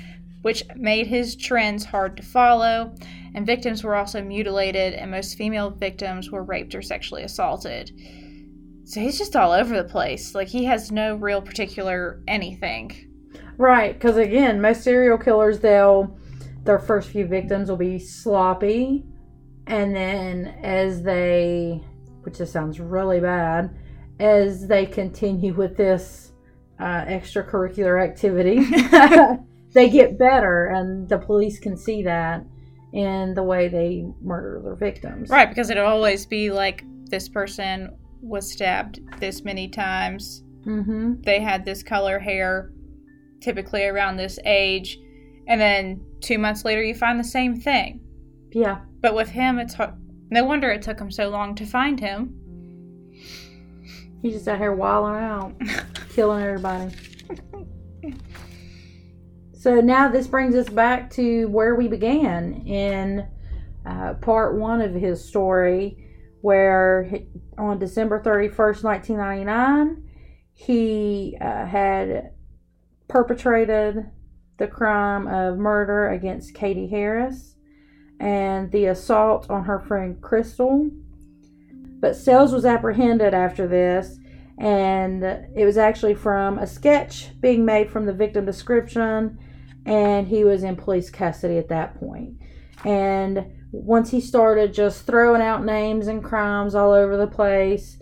which 0.42 0.64
made 0.74 1.06
his 1.06 1.36
trends 1.36 1.84
hard 1.84 2.16
to 2.16 2.24
follow. 2.24 2.92
And 3.36 3.46
victims 3.46 3.84
were 3.84 3.94
also 3.94 4.20
mutilated, 4.20 4.94
and 4.94 5.10
most 5.12 5.36
female 5.36 5.70
victims 5.70 6.30
were 6.30 6.42
raped 6.42 6.74
or 6.74 6.82
sexually 6.82 7.22
assaulted. 7.22 7.92
So 8.84 9.00
he's 9.00 9.18
just 9.18 9.34
all 9.34 9.52
over 9.52 9.76
the 9.76 9.88
place. 9.88 10.34
Like 10.34 10.48
he 10.48 10.64
has 10.64 10.92
no 10.92 11.16
real 11.16 11.40
particular 11.40 12.22
anything. 12.28 13.10
right. 13.56 13.94
Because 13.94 14.16
again, 14.16 14.60
most 14.60 14.82
serial 14.82 15.18
killers, 15.18 15.60
they'll 15.60 16.16
their 16.64 16.78
first 16.78 17.10
few 17.10 17.26
victims 17.26 17.68
will 17.68 17.76
be 17.76 17.98
sloppy, 17.98 19.04
and 19.66 19.94
then 19.94 20.46
as 20.62 21.02
they, 21.02 21.82
which 22.22 22.38
just 22.38 22.52
sounds 22.52 22.80
really 22.80 23.20
bad, 23.20 23.76
as 24.18 24.66
they 24.66 24.86
continue 24.86 25.52
with 25.52 25.76
this 25.76 26.32
uh, 26.80 27.04
extracurricular 27.04 28.02
activity, 28.02 28.64
they 29.74 29.90
get 29.90 30.18
better, 30.18 30.66
and 30.66 31.08
the 31.08 31.18
police 31.18 31.58
can 31.58 31.76
see 31.76 32.02
that 32.02 32.44
in 32.92 33.34
the 33.34 33.42
way 33.42 33.68
they 33.68 34.06
murder 34.22 34.60
their 34.62 34.76
victims. 34.76 35.28
Right, 35.28 35.48
because 35.48 35.68
it'll 35.68 35.86
always 35.86 36.24
be 36.24 36.50
like 36.50 36.84
this 37.10 37.28
person 37.28 37.94
was 38.24 38.50
stabbed 38.50 39.00
this 39.20 39.44
many 39.44 39.68
times. 39.68 40.42
Mm-hmm. 40.66 41.22
They 41.22 41.40
had 41.40 41.64
this 41.64 41.82
color 41.82 42.18
hair, 42.18 42.72
typically 43.40 43.84
around 43.84 44.16
this 44.16 44.38
age, 44.44 44.98
and 45.46 45.60
then 45.60 46.04
two 46.20 46.38
months 46.38 46.64
later 46.64 46.82
you 46.82 46.94
find 46.94 47.20
the 47.20 47.24
same 47.24 47.60
thing. 47.60 48.00
Yeah. 48.52 48.80
But 49.00 49.14
with 49.14 49.28
him, 49.28 49.58
it's 49.58 49.76
no 50.30 50.44
wonder 50.44 50.70
it 50.70 50.82
took 50.82 50.98
him 50.98 51.10
so 51.10 51.28
long 51.28 51.54
to 51.56 51.66
find 51.66 52.00
him. 52.00 52.40
He's 54.22 54.34
just 54.34 54.48
out 54.48 54.58
here 54.58 54.72
wilding 54.72 55.22
out, 55.22 55.54
killing 56.14 56.42
everybody. 56.42 56.94
So 59.52 59.80
now 59.80 60.08
this 60.08 60.26
brings 60.26 60.54
us 60.54 60.68
back 60.68 61.10
to 61.12 61.46
where 61.48 61.74
we 61.74 61.88
began 61.88 62.66
in 62.66 63.26
uh, 63.86 64.14
part 64.14 64.56
one 64.56 64.80
of 64.80 64.92
his 64.92 65.24
story, 65.24 66.03
where 66.44 67.04
he- 67.04 67.26
on 67.56 67.78
December 67.78 68.20
31st, 68.20 68.84
1999, 68.84 70.04
he 70.52 71.38
uh, 71.40 71.64
had 71.64 72.32
perpetrated 73.08 74.10
the 74.58 74.66
crime 74.66 75.26
of 75.26 75.56
murder 75.56 76.10
against 76.10 76.52
Katie 76.52 76.86
Harris 76.86 77.54
and 78.20 78.70
the 78.72 78.84
assault 78.84 79.48
on 79.48 79.64
her 79.64 79.80
friend 79.80 80.20
Krystal. 80.20 80.90
But 81.98 82.14
Sells 82.14 82.52
was 82.52 82.66
apprehended 82.66 83.32
after 83.32 83.66
this, 83.66 84.18
and 84.58 85.24
it 85.24 85.64
was 85.64 85.78
actually 85.78 86.14
from 86.14 86.58
a 86.58 86.66
sketch 86.66 87.30
being 87.40 87.64
made 87.64 87.88
from 87.88 88.04
the 88.04 88.12
victim 88.12 88.44
description, 88.44 89.38
and 89.86 90.28
he 90.28 90.44
was 90.44 90.62
in 90.62 90.76
police 90.76 91.08
custody 91.08 91.56
at 91.56 91.70
that 91.70 91.98
point. 91.98 92.34
And 92.84 93.46
once 93.82 94.10
he 94.10 94.20
started 94.20 94.72
just 94.72 95.04
throwing 95.04 95.42
out 95.42 95.64
names 95.64 96.06
and 96.06 96.22
crimes 96.22 96.74
all 96.74 96.92
over 96.92 97.16
the 97.16 97.26
place, 97.26 97.98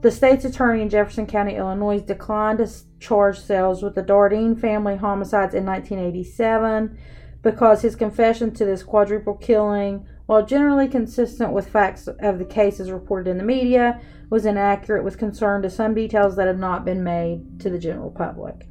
the 0.00 0.10
state's 0.10 0.44
attorney 0.44 0.82
in 0.82 0.88
Jefferson 0.88 1.26
County, 1.26 1.56
Illinois, 1.56 1.98
declined 1.98 2.58
to 2.58 2.70
charge 3.00 3.40
Sells 3.40 3.82
with 3.82 3.96
the 3.96 4.02
Dardeen 4.02 4.58
family 4.58 4.96
homicides 4.96 5.54
in 5.54 5.66
1987 5.66 6.96
because 7.42 7.82
his 7.82 7.96
confession 7.96 8.52
to 8.52 8.64
this 8.64 8.84
quadruple 8.84 9.34
killing, 9.34 10.06
while 10.26 10.46
generally 10.46 10.86
consistent 10.86 11.52
with 11.52 11.68
facts 11.68 12.06
of 12.06 12.38
the 12.38 12.44
cases 12.44 12.92
reported 12.92 13.28
in 13.28 13.38
the 13.38 13.44
media, 13.44 14.00
was 14.30 14.46
inaccurate 14.46 15.04
with 15.04 15.18
concern 15.18 15.62
to 15.62 15.70
some 15.70 15.94
details 15.94 16.36
that 16.36 16.46
had 16.46 16.58
not 16.58 16.84
been 16.84 17.02
made 17.02 17.60
to 17.60 17.70
the 17.70 17.78
general 17.78 18.10
public. 18.10 18.68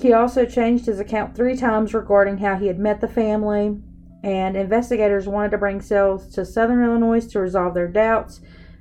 He 0.00 0.12
also 0.12 0.46
changed 0.46 0.86
his 0.86 1.00
account 1.00 1.36
three 1.36 1.56
times 1.56 1.94
regarding 1.94 2.38
how 2.38 2.56
he 2.56 2.66
had 2.66 2.78
met 2.78 3.00
the 3.00 3.08
family, 3.08 3.78
and 4.22 4.56
investigators 4.56 5.26
wanted 5.26 5.50
to 5.50 5.58
bring 5.58 5.80
Sells 5.80 6.32
to 6.34 6.44
southern 6.44 6.84
Illinois 6.84 7.26
to 7.28 7.40
resolve 7.40 7.74
their 7.74 7.88
doubts, 7.88 8.40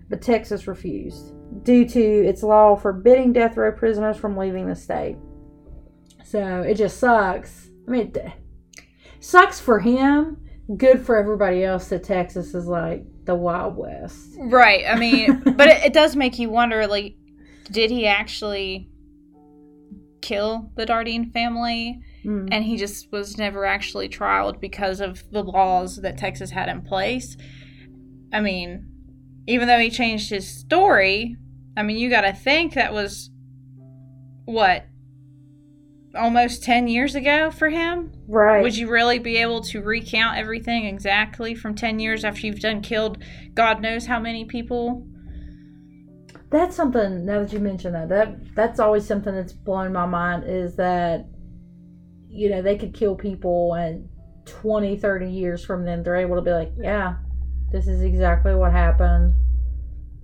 but 0.09 0.21
Texas 0.21 0.67
refused 0.67 1.33
due 1.63 1.87
to 1.87 1.99
its 1.99 2.43
law 2.43 2.75
forbidding 2.75 3.33
death 3.33 3.57
row 3.57 3.71
prisoners 3.71 4.17
from 4.17 4.37
leaving 4.37 4.67
the 4.67 4.75
state. 4.75 5.17
So 6.23 6.61
it 6.61 6.75
just 6.75 6.97
sucks. 6.97 7.69
I 7.87 7.91
mean, 7.91 8.11
it 8.15 8.31
sucks 9.19 9.59
for 9.59 9.79
him. 9.79 10.37
Good 10.77 11.05
for 11.05 11.17
everybody 11.17 11.63
else 11.63 11.89
that 11.89 12.03
Texas 12.03 12.53
is 12.53 12.67
like 12.67 13.03
the 13.25 13.35
Wild 13.35 13.75
West. 13.75 14.35
Right. 14.37 14.85
I 14.87 14.95
mean, 14.95 15.39
but 15.57 15.67
it, 15.67 15.85
it 15.85 15.93
does 15.93 16.15
make 16.15 16.39
you 16.39 16.49
wonder 16.49 16.87
like, 16.87 17.15
did 17.71 17.91
he 17.91 18.07
actually 18.07 18.90
kill 20.21 20.71
the 20.75 20.85
Dardeen 20.85 21.31
family? 21.31 22.01
Mm. 22.25 22.49
and 22.51 22.63
he 22.63 22.77
just 22.77 23.11
was 23.11 23.37
never 23.37 23.65
actually 23.65 24.07
trialed 24.07 24.59
because 24.59 25.01
of 25.01 25.23
the 25.31 25.43
laws 25.43 26.01
that 26.01 26.19
Texas 26.19 26.51
had 26.51 26.69
in 26.69 26.81
place. 26.81 27.35
I 28.31 28.41
mean, 28.41 28.85
even 29.47 29.67
though 29.67 29.79
he 29.79 29.89
changed 29.89 30.29
his 30.29 30.47
story, 30.47 31.35
I 31.75 31.81
mean, 31.81 31.97
you 31.97 32.09
got 32.09 32.21
to 32.21 32.33
think 32.33 32.73
that 32.73 32.93
was 32.93 33.31
what 34.45 34.85
almost 36.13 36.63
10 36.63 36.87
years 36.87 37.15
ago 37.15 37.49
for 37.49 37.69
him. 37.69 38.11
Right. 38.27 38.61
Would 38.61 38.77
you 38.77 38.89
really 38.89 39.17
be 39.17 39.37
able 39.37 39.61
to 39.61 39.81
recount 39.81 40.37
everything 40.37 40.85
exactly 40.85 41.55
from 41.55 41.73
10 41.73 41.99
years 41.99 42.23
after 42.23 42.45
you've 42.45 42.59
done 42.59 42.81
killed 42.81 43.17
God 43.53 43.81
knows 43.81 44.05
how 44.05 44.19
many 44.19 44.45
people? 44.45 45.07
That's 46.51 46.75
something 46.75 47.25
now 47.25 47.39
that 47.39 47.53
you 47.53 47.59
mention 47.59 47.93
that 47.93 48.09
that 48.09 48.55
that's 48.55 48.79
always 48.79 49.05
something 49.05 49.33
that's 49.33 49.53
blown 49.53 49.93
my 49.93 50.05
mind 50.05 50.43
is 50.45 50.75
that 50.75 51.25
you 52.27 52.49
know 52.49 52.61
they 52.61 52.77
could 52.77 52.93
kill 52.93 53.15
people 53.15 53.73
and 53.73 54.07
20 54.45 54.97
30 54.97 55.29
years 55.31 55.63
from 55.63 55.85
then 55.85 56.03
they're 56.03 56.15
able 56.15 56.35
to 56.35 56.41
be 56.41 56.51
like 56.51 56.71
yeah 56.77 57.15
this 57.71 57.87
is 57.87 58.01
exactly 58.01 58.53
what 58.53 58.73
happened. 58.73 59.33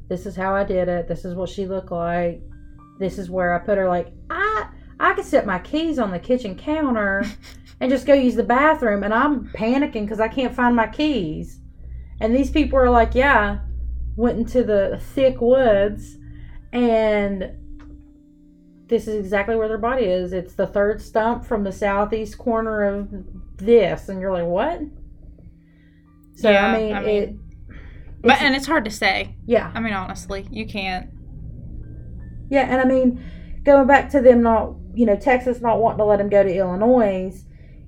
This 0.09 0.25
is 0.25 0.35
how 0.35 0.53
i 0.53 0.63
did 0.63 0.89
it. 0.89 1.07
This 1.07 1.23
is 1.23 1.33
what 1.33 1.49
she 1.49 1.65
looked 1.65 1.91
like. 1.91 2.41
This 2.99 3.17
is 3.17 3.29
where 3.29 3.53
i 3.53 3.59
put 3.59 3.77
her 3.77 3.87
like 3.87 4.11
i 4.29 4.67
i 4.99 5.13
could 5.13 5.25
set 5.25 5.45
my 5.45 5.59
keys 5.59 5.99
on 5.99 6.11
the 6.11 6.19
kitchen 6.19 6.55
counter 6.55 7.23
and 7.79 7.91
just 7.91 8.05
go 8.05 8.13
use 8.13 8.35
the 8.35 8.43
bathroom, 8.43 9.03
and 9.03 9.13
I'm 9.13 9.47
panicking 9.49 10.03
because 10.03 10.19
I 10.19 10.27
can't 10.27 10.55
find 10.55 10.75
my 10.75 10.87
keys. 10.87 11.59
And 12.19 12.35
these 12.35 12.49
people 12.49 12.79
are 12.79 12.89
like, 12.89 13.13
yeah, 13.13 13.59
went 14.17 14.37
into 14.39 14.63
the 14.63 14.99
thick 15.13 15.39
woods, 15.39 16.17
and 16.73 17.51
this 18.87 19.07
is 19.07 19.15
exactly 19.15 19.55
where 19.55 19.67
their 19.69 19.77
body 19.77 20.05
is. 20.05 20.33
It's 20.33 20.55
the 20.55 20.67
third 20.67 21.01
stump 21.01 21.45
from 21.45 21.63
the 21.63 21.71
southeast 21.71 22.37
corner 22.37 22.83
of 22.83 23.07
this, 23.57 24.09
and 24.09 24.19
you're 24.19 24.33
like, 24.33 24.45
what? 24.45 24.81
So 26.35 26.49
Yeah, 26.51 26.67
I 26.67 26.77
mean, 26.77 26.93
I 26.93 26.99
mean- 27.01 27.23
it. 27.23 27.35
But 28.23 28.41
and 28.41 28.55
it's 28.55 28.65
hard 28.65 28.83
to 28.85 28.91
say. 28.91 29.35
yeah, 29.45 29.71
I 29.73 29.79
mean, 29.79 29.93
honestly, 29.93 30.47
you 30.51 30.65
can't. 30.65 31.09
Yeah, 32.49 32.61
and 32.61 32.81
I 32.81 32.85
mean, 32.85 33.23
going 33.63 33.87
back 33.87 34.09
to 34.11 34.21
them 34.21 34.41
not, 34.41 34.73
you 34.95 35.05
know, 35.05 35.15
Texas 35.15 35.61
not 35.61 35.79
wanting 35.79 35.99
to 35.99 36.05
let 36.05 36.19
him 36.19 36.27
go 36.27 36.41
to 36.43 36.49
Illinois, 36.53 37.31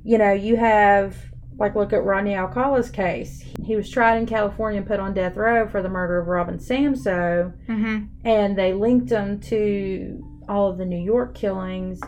you 0.04 0.18
know, 0.20 0.32
you 0.32 0.56
have, 0.56 1.18
like, 1.60 1.76
look 1.76 1.94
at 1.94 2.04
Rodney 2.04 2.36
Alcala's 2.36 2.90
case. 2.90 3.44
He 3.64 3.76
was 3.76 3.90
tried 3.90 4.18
in 4.18 4.26
California 4.26 4.80
and 4.80 4.88
put 4.88 5.00
on 5.00 5.14
death 5.14 5.36
row 5.36 5.68
for 5.68 5.82
the 5.82 5.90
murder 5.90 6.18
of 6.18 6.28
Robin 6.28 6.58
Samsoe, 6.58 7.54
Mm-hmm. 7.68 8.06
and 8.26 8.58
they 8.58 8.74
linked 8.74 9.10
him 9.12 9.40
to 9.42 10.26
all 10.48 10.70
of 10.72 10.78
the 10.80 10.86
New 10.86 10.98
York 10.98 11.36
killings, 11.36 12.00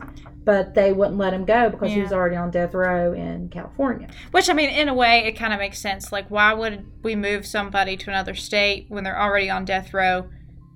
but 0.44 0.74
they 0.74 0.92
wouldn't 0.94 1.18
let 1.18 1.32
him 1.34 1.46
go 1.46 1.70
because 1.70 1.92
he 1.92 2.02
was 2.02 2.12
already 2.12 2.36
on 2.36 2.50
death 2.50 2.74
row 2.74 3.14
in 3.14 3.50
California. 3.50 4.08
Which 4.32 4.50
I 4.50 4.54
mean, 4.54 4.70
in 4.72 4.88
a 4.90 4.94
way, 4.96 5.20
it 5.26 5.34
kind 5.34 5.54
of 5.54 5.60
makes 5.60 5.80
sense. 5.80 6.12
Like, 6.12 6.32
why 6.32 6.54
would 6.54 6.84
we 7.04 7.16
move 7.16 7.46
somebody 7.46 7.96
to 7.98 8.10
another 8.10 8.34
state 8.34 8.86
when 8.90 9.04
they're 9.04 9.22
already 9.22 9.50
on 9.52 9.66
death 9.66 9.94
row? 9.94 10.28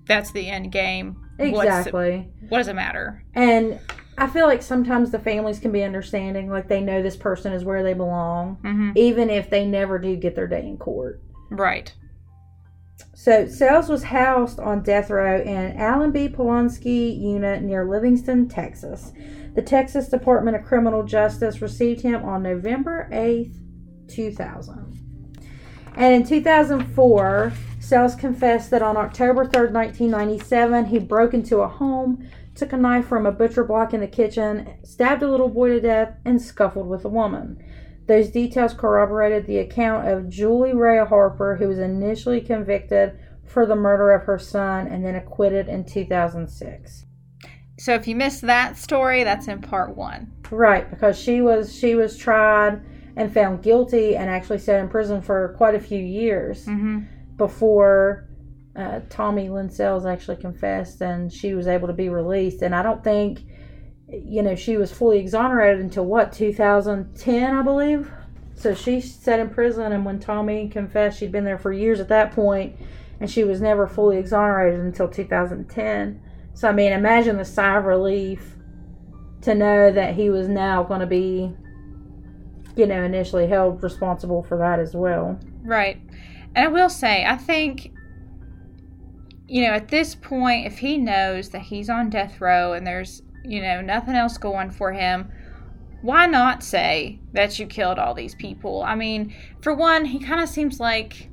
That's 0.05 0.31
the 0.31 0.47
end 0.49 0.71
game. 0.71 1.15
What's- 1.37 1.65
Exactly. 1.65 2.29
what 2.49 2.59
does 2.59 2.67
it 2.67 2.75
matter? 2.75 3.23
And 3.33 3.79
I 4.17 4.27
feel 4.27 4.45
like 4.47 4.61
sometimes 4.61 5.11
the 5.11 5.19
families 5.19 5.59
can 5.59 5.71
be 5.71 5.83
understanding, 5.83 6.49
like 6.49 6.67
they 6.67 6.81
know 6.81 7.01
this 7.01 7.17
person 7.17 7.51
is 7.51 7.65
where 7.65 7.83
they 7.83 7.93
belong, 7.93 8.57
Mm-hmm. 8.63 8.91
even 8.95 9.29
if 9.29 9.49
they 9.49 9.65
never 9.65 9.99
do 9.99 10.15
get 10.15 10.35
their 10.35 10.47
day 10.47 10.65
in 10.65 10.77
court. 10.77 11.21
Right. 11.49 11.93
So 13.13 13.47
Sells 13.47 13.89
was 13.89 14.03
housed 14.03 14.59
on 14.59 14.83
death 14.83 15.09
row 15.09 15.41
in 15.41 15.77
Allan 15.77 16.11
B. 16.11 16.29
Polunsky 16.29 17.19
unit 17.19 17.61
near 17.61 17.83
Livingston, 17.85 18.47
Texas. 18.47 19.11
The 19.55 19.61
Texas 19.61 20.07
Department 20.09 20.55
of 20.57 20.63
Criminal 20.63 21.03
Justice 21.03 21.61
received 21.61 22.01
him 22.01 22.23
on 22.23 22.43
November 22.43 23.09
8th, 23.11 23.55
2000. 24.07 24.91
And 25.95 26.13
in 26.13 26.27
2004, 26.27 27.53
Sells 27.79 28.15
confessed 28.15 28.69
that 28.71 28.81
on 28.81 28.97
October 28.97 29.45
3rd, 29.45 29.71
1997, 29.71 30.85
he 30.85 30.99
broke 30.99 31.33
into 31.33 31.59
a 31.59 31.67
home, 31.67 32.27
took 32.55 32.73
a 32.73 32.77
knife 32.77 33.05
from 33.07 33.25
a 33.25 33.31
butcher 33.31 33.63
block 33.63 33.93
in 33.93 33.99
the 33.99 34.07
kitchen, 34.07 34.75
stabbed 34.83 35.21
a 35.23 35.29
little 35.29 35.49
boy 35.49 35.69
to 35.69 35.81
death, 35.81 36.15
and 36.25 36.41
scuffled 36.41 36.87
with 36.87 37.03
a 37.05 37.09
woman. 37.09 37.61
Those 38.07 38.29
details 38.29 38.73
corroborated 38.73 39.45
the 39.45 39.57
account 39.57 40.07
of 40.07 40.29
Julie 40.29 40.73
Rea 40.73 41.05
Harper, 41.05 41.55
who 41.55 41.67
was 41.67 41.79
initially 41.79 42.39
convicted 42.39 43.19
for 43.43 43.65
the 43.65 43.75
murder 43.75 44.11
of 44.11 44.23
her 44.23 44.39
son 44.39 44.87
and 44.87 45.03
then 45.05 45.15
acquitted 45.15 45.67
in 45.67 45.85
2006. 45.85 47.05
So 47.77 47.93
if 47.93 48.07
you 48.07 48.15
missed 48.15 48.41
that 48.41 48.77
story, 48.77 49.23
that's 49.23 49.47
in 49.47 49.61
part 49.61 49.95
one. 49.97 50.31
Right, 50.49 50.89
because 50.89 51.19
she 51.19 51.41
was 51.41 51.75
she 51.77 51.95
was 51.95 52.15
tried 52.17 52.81
and 53.17 53.33
found 53.33 53.63
guilty 53.63 54.15
and 54.15 54.29
actually 54.29 54.59
sat 54.59 54.79
in 54.79 54.87
prison 54.89 55.21
for 55.21 55.53
quite 55.57 55.75
a 55.75 55.79
few 55.79 55.99
years 55.99 56.65
Mm-hmm. 56.65 56.99
before 57.37 58.27
uh, 58.75 58.99
Tommy 59.09 59.49
Lynn 59.49 59.69
Sells 59.69 60.05
actually 60.05 60.37
confessed 60.37 61.01
and 61.01 61.31
she 61.31 61.53
was 61.53 61.67
able 61.67 61.87
to 61.87 61.93
be 61.93 62.09
released. 62.09 62.61
And 62.61 62.75
I 62.75 62.83
don't 62.83 63.03
think, 63.03 63.43
you 64.09 64.41
know, 64.41 64.55
she 64.55 64.77
was 64.77 64.91
fully 64.91 65.19
exonerated 65.19 65.79
until 65.79 66.05
what, 66.05 66.33
2010, 66.33 67.55
I 67.55 67.61
believe? 67.61 68.11
So 68.55 68.73
she 68.73 69.01
sat 69.01 69.39
in 69.39 69.49
prison, 69.49 69.91
and 69.91 70.05
when 70.05 70.19
Tommy 70.19 70.69
confessed, 70.69 71.19
she'd 71.19 71.31
been 71.31 71.43
there 71.43 71.57
for 71.57 71.73
years 71.73 71.99
at 71.99 72.07
that 72.07 72.31
point, 72.31 72.77
and 73.19 73.29
she 73.29 73.43
was 73.43 73.59
never 73.59 73.85
fully 73.85 74.17
exonerated 74.17 74.79
until 74.79 75.09
2010. 75.09 76.21
So, 76.53 76.69
I 76.69 76.71
mean, 76.71 76.93
imagine 76.93 77.37
the 77.37 77.45
sigh 77.45 77.77
of 77.77 77.83
relief 77.83 78.55
to 79.41 79.53
know 79.53 79.91
that 79.91 80.15
he 80.15 80.29
was 80.29 80.47
now 80.47 80.83
going 80.83 81.01
to 81.01 81.05
be, 81.05 81.53
you 82.77 82.87
know, 82.87 83.03
initially 83.03 83.45
held 83.45 83.83
responsible 83.83 84.41
for 84.41 84.57
that 84.57 84.79
as 84.79 84.95
well. 84.95 85.37
Right. 85.63 86.01
And 86.55 86.65
I 86.65 86.67
will 86.69 86.89
say, 86.89 87.25
I 87.25 87.35
think, 87.35 87.91
you 89.47 89.63
know, 89.63 89.73
at 89.73 89.89
this 89.89 90.15
point, 90.15 90.65
if 90.65 90.79
he 90.79 90.97
knows 90.97 91.49
that 91.49 91.61
he's 91.61 91.89
on 91.89 92.09
death 92.09 92.41
row 92.41 92.73
and 92.73 92.85
there's, 92.85 93.21
you 93.43 93.61
know, 93.61 93.81
nothing 93.81 94.15
else 94.15 94.37
going 94.37 94.71
for 94.71 94.91
him, 94.91 95.31
why 96.01 96.25
not 96.25 96.63
say 96.63 97.19
that 97.33 97.57
you 97.57 97.65
killed 97.65 97.99
all 97.99 98.13
these 98.13 98.35
people? 98.35 98.83
I 98.83 98.95
mean, 98.95 99.33
for 99.61 99.73
one, 99.73 100.05
he 100.05 100.19
kind 100.19 100.41
of 100.41 100.49
seems 100.49 100.79
like, 100.79 101.29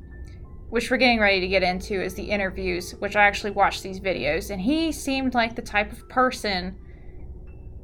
which 0.70 0.90
we're 0.90 0.96
getting 0.96 1.20
ready 1.20 1.40
to 1.40 1.48
get 1.48 1.62
into, 1.62 2.02
is 2.02 2.14
the 2.14 2.30
interviews, 2.30 2.92
which 2.98 3.16
I 3.16 3.24
actually 3.24 3.50
watched 3.50 3.82
these 3.82 4.00
videos, 4.00 4.50
and 4.50 4.60
he 4.60 4.92
seemed 4.92 5.34
like 5.34 5.56
the 5.56 5.62
type 5.62 5.92
of 5.92 6.08
person 6.08 6.76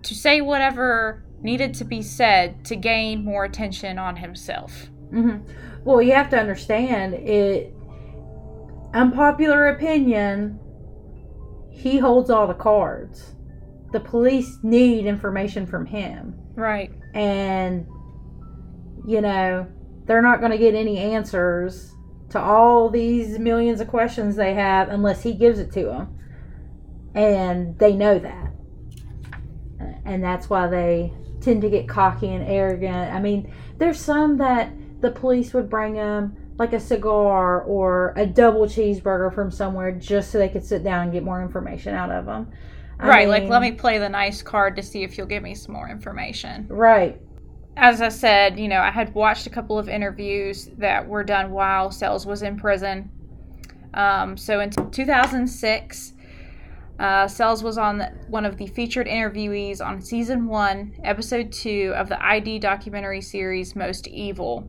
to 0.03 0.15
say 0.15 0.41
whatever 0.41 1.25
needed 1.43 1.75
to 1.75 1.85
be 1.85 2.03
said 2.03 2.65
to 2.65 2.77
gain 2.77 3.25
more 3.25 3.45
attention 3.45 3.99
on 3.99 4.17
himself. 4.17 4.87
hmm 5.11 5.39
Well, 5.85 6.03
you 6.03 6.13
have 6.13 6.31
to 6.31 6.39
understand 6.39 7.15
it. 7.15 7.75
Unpopular 8.95 9.69
opinion. 9.69 10.59
He 11.71 11.99
holds 11.99 12.31
all 12.31 12.47
the 12.47 12.55
cards. 12.55 13.35
The 13.93 14.01
police 14.01 14.59
need 14.63 15.07
information 15.07 15.65
from 15.67 15.87
him, 15.87 16.35
Right. 16.55 16.91
and 17.15 17.87
you 19.07 19.21
know 19.23 19.67
they're 20.05 20.21
not 20.21 20.41
going 20.41 20.53
to 20.53 20.59
get 20.59 20.75
any 20.75 20.99
answers 20.99 21.95
to 22.31 22.41
all 22.41 22.91
these 22.91 23.39
millions 23.39 23.81
of 23.81 23.89
questions 23.89 24.37
they 24.37 24.53
have 24.55 24.91
unless 24.91 25.23
he 25.23 25.33
gives 25.33 25.59
it 25.59 25.73
to 25.73 25.85
them, 25.85 26.19
and 27.15 27.79
they 27.79 27.95
know 27.95 28.19
that, 28.19 28.53
and 30.05 30.23
that's 30.23 30.51
why 30.51 30.67
they 30.67 31.13
tend 31.41 31.63
to 31.63 31.71
get 31.71 31.89
cocky 31.89 32.29
and 32.29 32.45
arrogant. 32.47 33.15
I 33.15 33.21
mean, 33.21 33.51
there's 33.79 33.99
some 34.01 34.37
that 34.39 34.71
the 35.01 35.11
police 35.11 35.55
would 35.55 35.71
bring 35.71 35.95
them 35.95 36.37
like 36.59 36.73
a 36.73 36.81
cigar 36.81 37.63
or 37.63 38.13
a 38.17 38.27
double 38.27 38.63
cheeseburger 38.63 39.33
from 39.33 39.51
somewhere 39.51 39.93
just 39.93 40.31
so 40.31 40.39
they 40.39 40.49
could 40.49 40.65
sit 40.65 40.83
down 40.83 41.05
and 41.05 41.13
get 41.13 41.23
more 41.23 41.41
information 41.41 41.95
out 41.95 42.11
of 42.11 42.27
them. 42.27 42.51
right, 42.99 43.29
like 43.29 43.45
let 43.45 43.63
me 43.63 43.73
play 43.73 43.99
the 43.99 44.09
nice 44.09 44.43
card 44.43 44.75
to 44.77 44.83
see 44.83 45.05
if 45.05 45.17
you'll 45.17 45.29
give 45.29 45.43
me 45.43 45.55
some 45.55 45.73
more 45.73 45.89
information. 45.89 46.67
Right. 46.69 47.21
As 47.77 48.03
I 48.03 48.09
said, 48.09 48.59
you 48.59 48.67
know, 48.67 48.81
I 48.81 48.91
had 48.91 49.15
watched 49.15 49.47
a 49.47 49.51
couple 49.51 49.79
of 49.79 49.89
interviews 49.89 50.69
that 50.79 51.07
were 51.07 51.23
done 51.23 51.53
while 51.53 51.93
Sells 51.93 52.27
was 52.27 52.43
in 52.43 52.57
prison. 52.57 53.09
Um, 53.95 54.37
so 54.37 54.59
in 54.59 54.71
2006, 54.71 56.13
uh, 56.99 57.29
Sells 57.29 57.63
was 57.63 57.79
on 57.79 57.99
the, 57.99 58.07
one 58.27 58.45
of 58.45 58.57
the 58.57 58.67
featured 58.67 59.07
interviewees 59.07 59.81
on 59.81 60.03
season 60.03 60.49
one, 60.49 60.97
episode 61.05 61.53
two 61.53 61.93
of 61.95 62.09
the 62.09 62.21
ID 62.21 62.59
documentary 62.59 63.21
series 63.21 63.77
Most 63.77 64.09
Evil. 64.09 64.69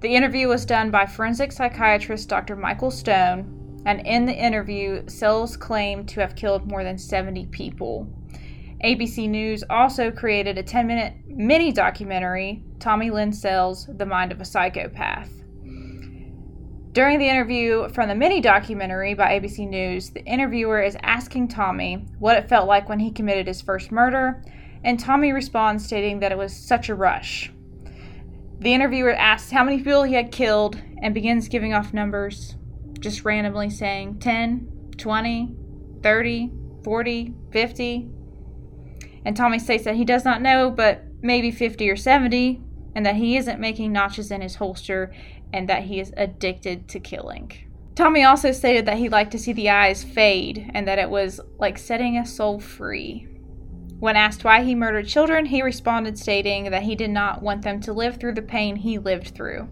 The 0.00 0.14
interview 0.14 0.46
was 0.46 0.64
done 0.64 0.92
by 0.92 1.06
forensic 1.06 1.50
psychiatrist 1.50 2.28
Dr. 2.28 2.54
Michael 2.54 2.92
Stone, 2.92 3.82
and 3.84 4.06
in 4.06 4.26
the 4.26 4.32
interview, 4.32 5.02
Sells 5.08 5.56
claimed 5.56 6.08
to 6.10 6.20
have 6.20 6.36
killed 6.36 6.70
more 6.70 6.84
than 6.84 6.96
70 6.96 7.46
people. 7.46 8.06
ABC 8.84 9.28
News 9.28 9.64
also 9.68 10.12
created 10.12 10.56
a 10.56 10.62
10 10.62 10.86
minute 10.86 11.14
mini 11.26 11.72
documentary, 11.72 12.62
Tommy 12.78 13.10
Lynn 13.10 13.32
Sells 13.32 13.88
The 13.92 14.06
Mind 14.06 14.30
of 14.30 14.40
a 14.40 14.44
Psychopath. 14.44 15.30
During 16.92 17.18
the 17.18 17.28
interview 17.28 17.88
from 17.88 18.08
the 18.08 18.14
mini 18.14 18.40
documentary 18.40 19.14
by 19.14 19.38
ABC 19.38 19.68
News, 19.68 20.10
the 20.10 20.24
interviewer 20.24 20.80
is 20.80 20.96
asking 21.02 21.48
Tommy 21.48 22.06
what 22.20 22.36
it 22.36 22.48
felt 22.48 22.68
like 22.68 22.88
when 22.88 23.00
he 23.00 23.10
committed 23.10 23.48
his 23.48 23.60
first 23.60 23.90
murder, 23.90 24.44
and 24.84 25.00
Tommy 25.00 25.32
responds 25.32 25.84
stating 25.84 26.20
that 26.20 26.30
it 26.30 26.38
was 26.38 26.54
such 26.54 26.88
a 26.88 26.94
rush. 26.94 27.50
The 28.60 28.74
interviewer 28.74 29.14
asks 29.14 29.52
how 29.52 29.62
many 29.62 29.78
people 29.78 30.02
he 30.02 30.14
had 30.14 30.32
killed 30.32 30.80
and 31.00 31.14
begins 31.14 31.48
giving 31.48 31.74
off 31.74 31.94
numbers, 31.94 32.56
just 32.98 33.24
randomly 33.24 33.70
saying 33.70 34.18
10, 34.18 34.92
20, 34.96 35.54
30, 36.02 36.52
40, 36.82 37.34
50. 37.52 38.10
And 39.24 39.36
Tommy 39.36 39.60
states 39.60 39.84
that 39.84 39.94
he 39.94 40.04
does 40.04 40.24
not 40.24 40.42
know, 40.42 40.70
but 40.70 41.04
maybe 41.22 41.52
50 41.52 41.88
or 41.88 41.96
70, 41.96 42.60
and 42.96 43.06
that 43.06 43.14
he 43.16 43.36
isn't 43.36 43.60
making 43.60 43.92
notches 43.92 44.32
in 44.32 44.40
his 44.40 44.56
holster, 44.56 45.12
and 45.52 45.68
that 45.68 45.84
he 45.84 46.00
is 46.00 46.12
addicted 46.16 46.88
to 46.88 46.98
killing. 46.98 47.52
Tommy 47.94 48.24
also 48.24 48.50
stated 48.50 48.86
that 48.86 48.98
he 48.98 49.08
liked 49.08 49.32
to 49.32 49.38
see 49.38 49.52
the 49.52 49.70
eyes 49.70 50.02
fade, 50.02 50.68
and 50.74 50.88
that 50.88 50.98
it 50.98 51.10
was 51.10 51.40
like 51.58 51.78
setting 51.78 52.16
a 52.16 52.26
soul 52.26 52.58
free. 52.58 53.28
When 53.98 54.16
asked 54.16 54.44
why 54.44 54.62
he 54.62 54.74
murdered 54.74 55.08
children, 55.08 55.46
he 55.46 55.62
responded 55.62 56.18
stating 56.18 56.70
that 56.70 56.84
he 56.84 56.94
did 56.94 57.10
not 57.10 57.42
want 57.42 57.62
them 57.62 57.80
to 57.82 57.92
live 57.92 58.16
through 58.16 58.34
the 58.34 58.42
pain 58.42 58.76
he 58.76 58.98
lived 58.98 59.34
through. 59.34 59.68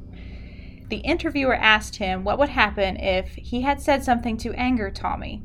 The 0.89 0.99
interviewer 0.99 1.55
asked 1.55 1.97
him 1.97 2.25
what 2.25 2.39
would 2.39 2.49
happen 2.49 2.97
if 2.97 3.35
he 3.35 3.63
had 3.63 3.81
said 3.81 4.05
something 4.05 4.37
to 4.39 4.53
anger 4.55 4.91
Tommy. 4.91 5.43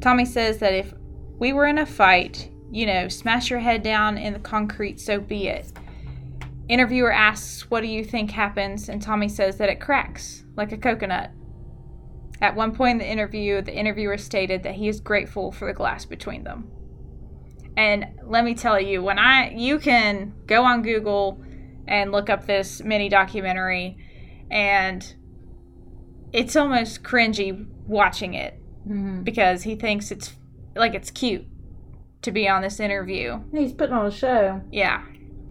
Tommy 0.00 0.24
says 0.24 0.58
that 0.58 0.74
if 0.74 0.94
we 1.38 1.52
were 1.52 1.66
in 1.66 1.78
a 1.78 1.86
fight 1.86 2.50
you 2.70 2.86
know, 2.86 3.08
smash 3.08 3.50
your 3.50 3.60
head 3.60 3.82
down 3.82 4.18
in 4.18 4.32
the 4.32 4.38
concrete, 4.38 5.00
so 5.00 5.20
be 5.20 5.48
it. 5.48 5.72
Interviewer 6.68 7.12
asks, 7.12 7.70
What 7.70 7.80
do 7.80 7.86
you 7.86 8.04
think 8.04 8.30
happens? 8.30 8.88
And 8.88 9.00
Tommy 9.00 9.28
says 9.28 9.56
that 9.56 9.70
it 9.70 9.80
cracks 9.80 10.44
like 10.56 10.72
a 10.72 10.76
coconut. 10.76 11.30
At 12.40 12.54
one 12.54 12.74
point 12.74 12.92
in 12.92 12.98
the 12.98 13.10
interview, 13.10 13.62
the 13.62 13.74
interviewer 13.74 14.18
stated 14.18 14.62
that 14.62 14.74
he 14.74 14.88
is 14.88 15.00
grateful 15.00 15.50
for 15.50 15.66
the 15.66 15.72
glass 15.72 16.04
between 16.04 16.44
them. 16.44 16.70
And 17.78 18.06
let 18.24 18.44
me 18.44 18.54
tell 18.54 18.80
you, 18.80 19.04
when 19.04 19.20
I 19.20 19.50
you 19.52 19.78
can 19.78 20.34
go 20.46 20.64
on 20.64 20.82
Google 20.82 21.40
and 21.86 22.10
look 22.10 22.28
up 22.28 22.44
this 22.44 22.82
mini 22.82 23.08
documentary 23.08 23.96
and 24.50 25.14
it's 26.32 26.56
almost 26.56 27.04
cringy 27.04 27.66
watching 27.86 28.34
it 28.34 28.60
Mhm. 28.86 29.22
because 29.22 29.62
he 29.62 29.76
thinks 29.76 30.10
it's 30.10 30.36
like 30.74 30.94
it's 30.94 31.12
cute 31.12 31.46
to 32.22 32.32
be 32.32 32.48
on 32.48 32.62
this 32.62 32.80
interview. 32.80 33.40
He's 33.52 33.72
putting 33.72 33.94
on 33.94 34.06
a 34.06 34.10
show. 34.10 34.60
Yeah. 34.72 35.02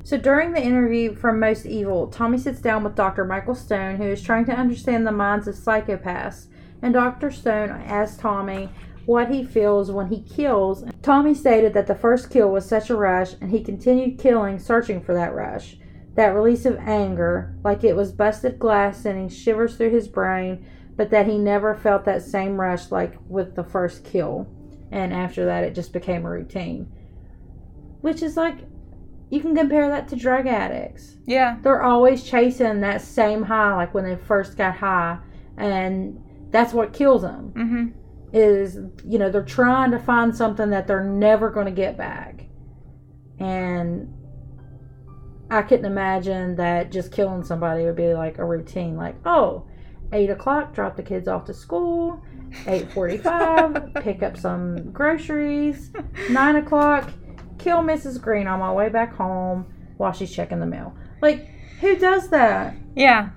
So 0.03 0.17
during 0.17 0.51
the 0.51 0.61
interview 0.61 1.15
from 1.15 1.39
Most 1.39 1.65
Evil, 1.65 2.07
Tommy 2.07 2.37
sits 2.37 2.59
down 2.59 2.83
with 2.83 2.95
Dr. 2.95 3.23
Michael 3.23 3.55
Stone, 3.55 3.95
who 3.97 4.03
is 4.03 4.21
trying 4.21 4.43
to 4.45 4.53
understand 4.53 5.07
the 5.07 5.11
minds 5.13 5.47
of 5.47 5.55
psychopaths. 5.55 6.47
And 6.81 6.93
Dr. 6.93 7.31
Stone 7.31 7.69
asks 7.71 8.17
Tommy 8.17 8.69
what 9.07 9.31
he 9.31 9.41
feels 9.41 9.89
when 9.89 10.07
he 10.07 10.21
kills. 10.21 10.83
Tommy 11.01 11.33
stated 11.33 11.73
that 11.73 11.87
the 11.87 11.95
first 11.95 12.29
kill 12.29 12.49
was 12.49 12.67
such 12.67 12.89
a 12.89 12.95
rush, 12.95 13.35
and 13.39 13.49
he 13.49 13.63
continued 13.63 14.19
killing, 14.19 14.59
searching 14.59 15.01
for 15.01 15.13
that 15.13 15.33
rush. 15.33 15.77
That 16.15 16.35
release 16.35 16.65
of 16.65 16.77
anger, 16.79 17.55
like 17.63 17.85
it 17.85 17.95
was 17.95 18.11
busted 18.11 18.59
glass 18.59 19.01
sending 19.01 19.29
shivers 19.29 19.77
through 19.77 19.91
his 19.91 20.09
brain, 20.09 20.65
but 20.97 21.09
that 21.11 21.25
he 21.25 21.37
never 21.37 21.73
felt 21.73 22.03
that 22.03 22.21
same 22.21 22.59
rush 22.59 22.91
like 22.91 23.17
with 23.29 23.55
the 23.55 23.63
first 23.63 24.03
kill. 24.03 24.45
And 24.91 25.13
after 25.13 25.45
that, 25.45 25.63
it 25.63 25.73
just 25.73 25.93
became 25.93 26.25
a 26.25 26.29
routine. 26.29 26.91
Which 28.01 28.21
is 28.21 28.35
like, 28.35 28.57
you 29.29 29.39
can 29.39 29.55
compare 29.55 29.87
that 29.87 30.09
to 30.09 30.17
drug 30.17 30.47
addicts. 30.47 31.15
Yeah. 31.25 31.57
They're 31.61 31.83
always 31.83 32.23
chasing 32.23 32.81
that 32.81 33.01
same 33.01 33.43
high, 33.43 33.73
like 33.73 33.93
when 33.93 34.03
they 34.03 34.17
first 34.17 34.57
got 34.57 34.75
high, 34.75 35.19
and 35.55 36.21
that's 36.49 36.73
what 36.73 36.91
kills 36.91 37.21
them. 37.21 37.53
Mhm. 37.55 37.93
Is 38.37 38.77
you 39.03 39.17
know 39.17 39.31
they're 39.31 39.41
trying 39.43 39.89
to 39.91 39.99
find 39.99 40.35
something 40.35 40.69
that 40.69 40.85
they're 40.85 41.03
never 41.03 41.49
going 41.49 41.65
to 41.65 41.71
get 41.71 41.97
back, 41.97 42.45
and 43.39 44.13
I 45.49 45.63
couldn't 45.63 45.85
imagine 45.85 46.55
that 46.57 46.91
just 46.91 47.11
killing 47.11 47.43
somebody 47.43 47.85
would 47.85 47.95
be 47.95 48.13
like 48.13 48.37
a 48.37 48.45
routine. 48.45 48.95
Like, 48.95 49.15
oh, 49.25 49.65
eight 50.13 50.29
o'clock, 50.29 50.75
drop 50.75 50.95
the 50.95 51.01
kids 51.01 51.27
off 51.27 51.45
to 51.45 51.53
school. 51.53 52.23
Eight 52.67 52.91
forty-five, 52.91 53.93
pick 54.01 54.21
up 54.21 54.37
some 54.37 54.91
groceries. 54.91 55.91
Nine 56.29 56.57
o'clock, 56.57 57.09
kill 57.57 57.79
Mrs. 57.79 58.21
Green 58.21 58.45
on 58.45 58.59
my 58.59 58.71
way 58.71 58.89
back 58.89 59.15
home 59.15 59.65
while 59.97 60.11
she's 60.11 60.31
checking 60.31 60.59
the 60.59 60.67
mail. 60.67 60.95
Like, 61.23 61.49
who 61.81 61.97
does 61.97 62.29
that? 62.29 62.75
Yeah. 62.95 63.29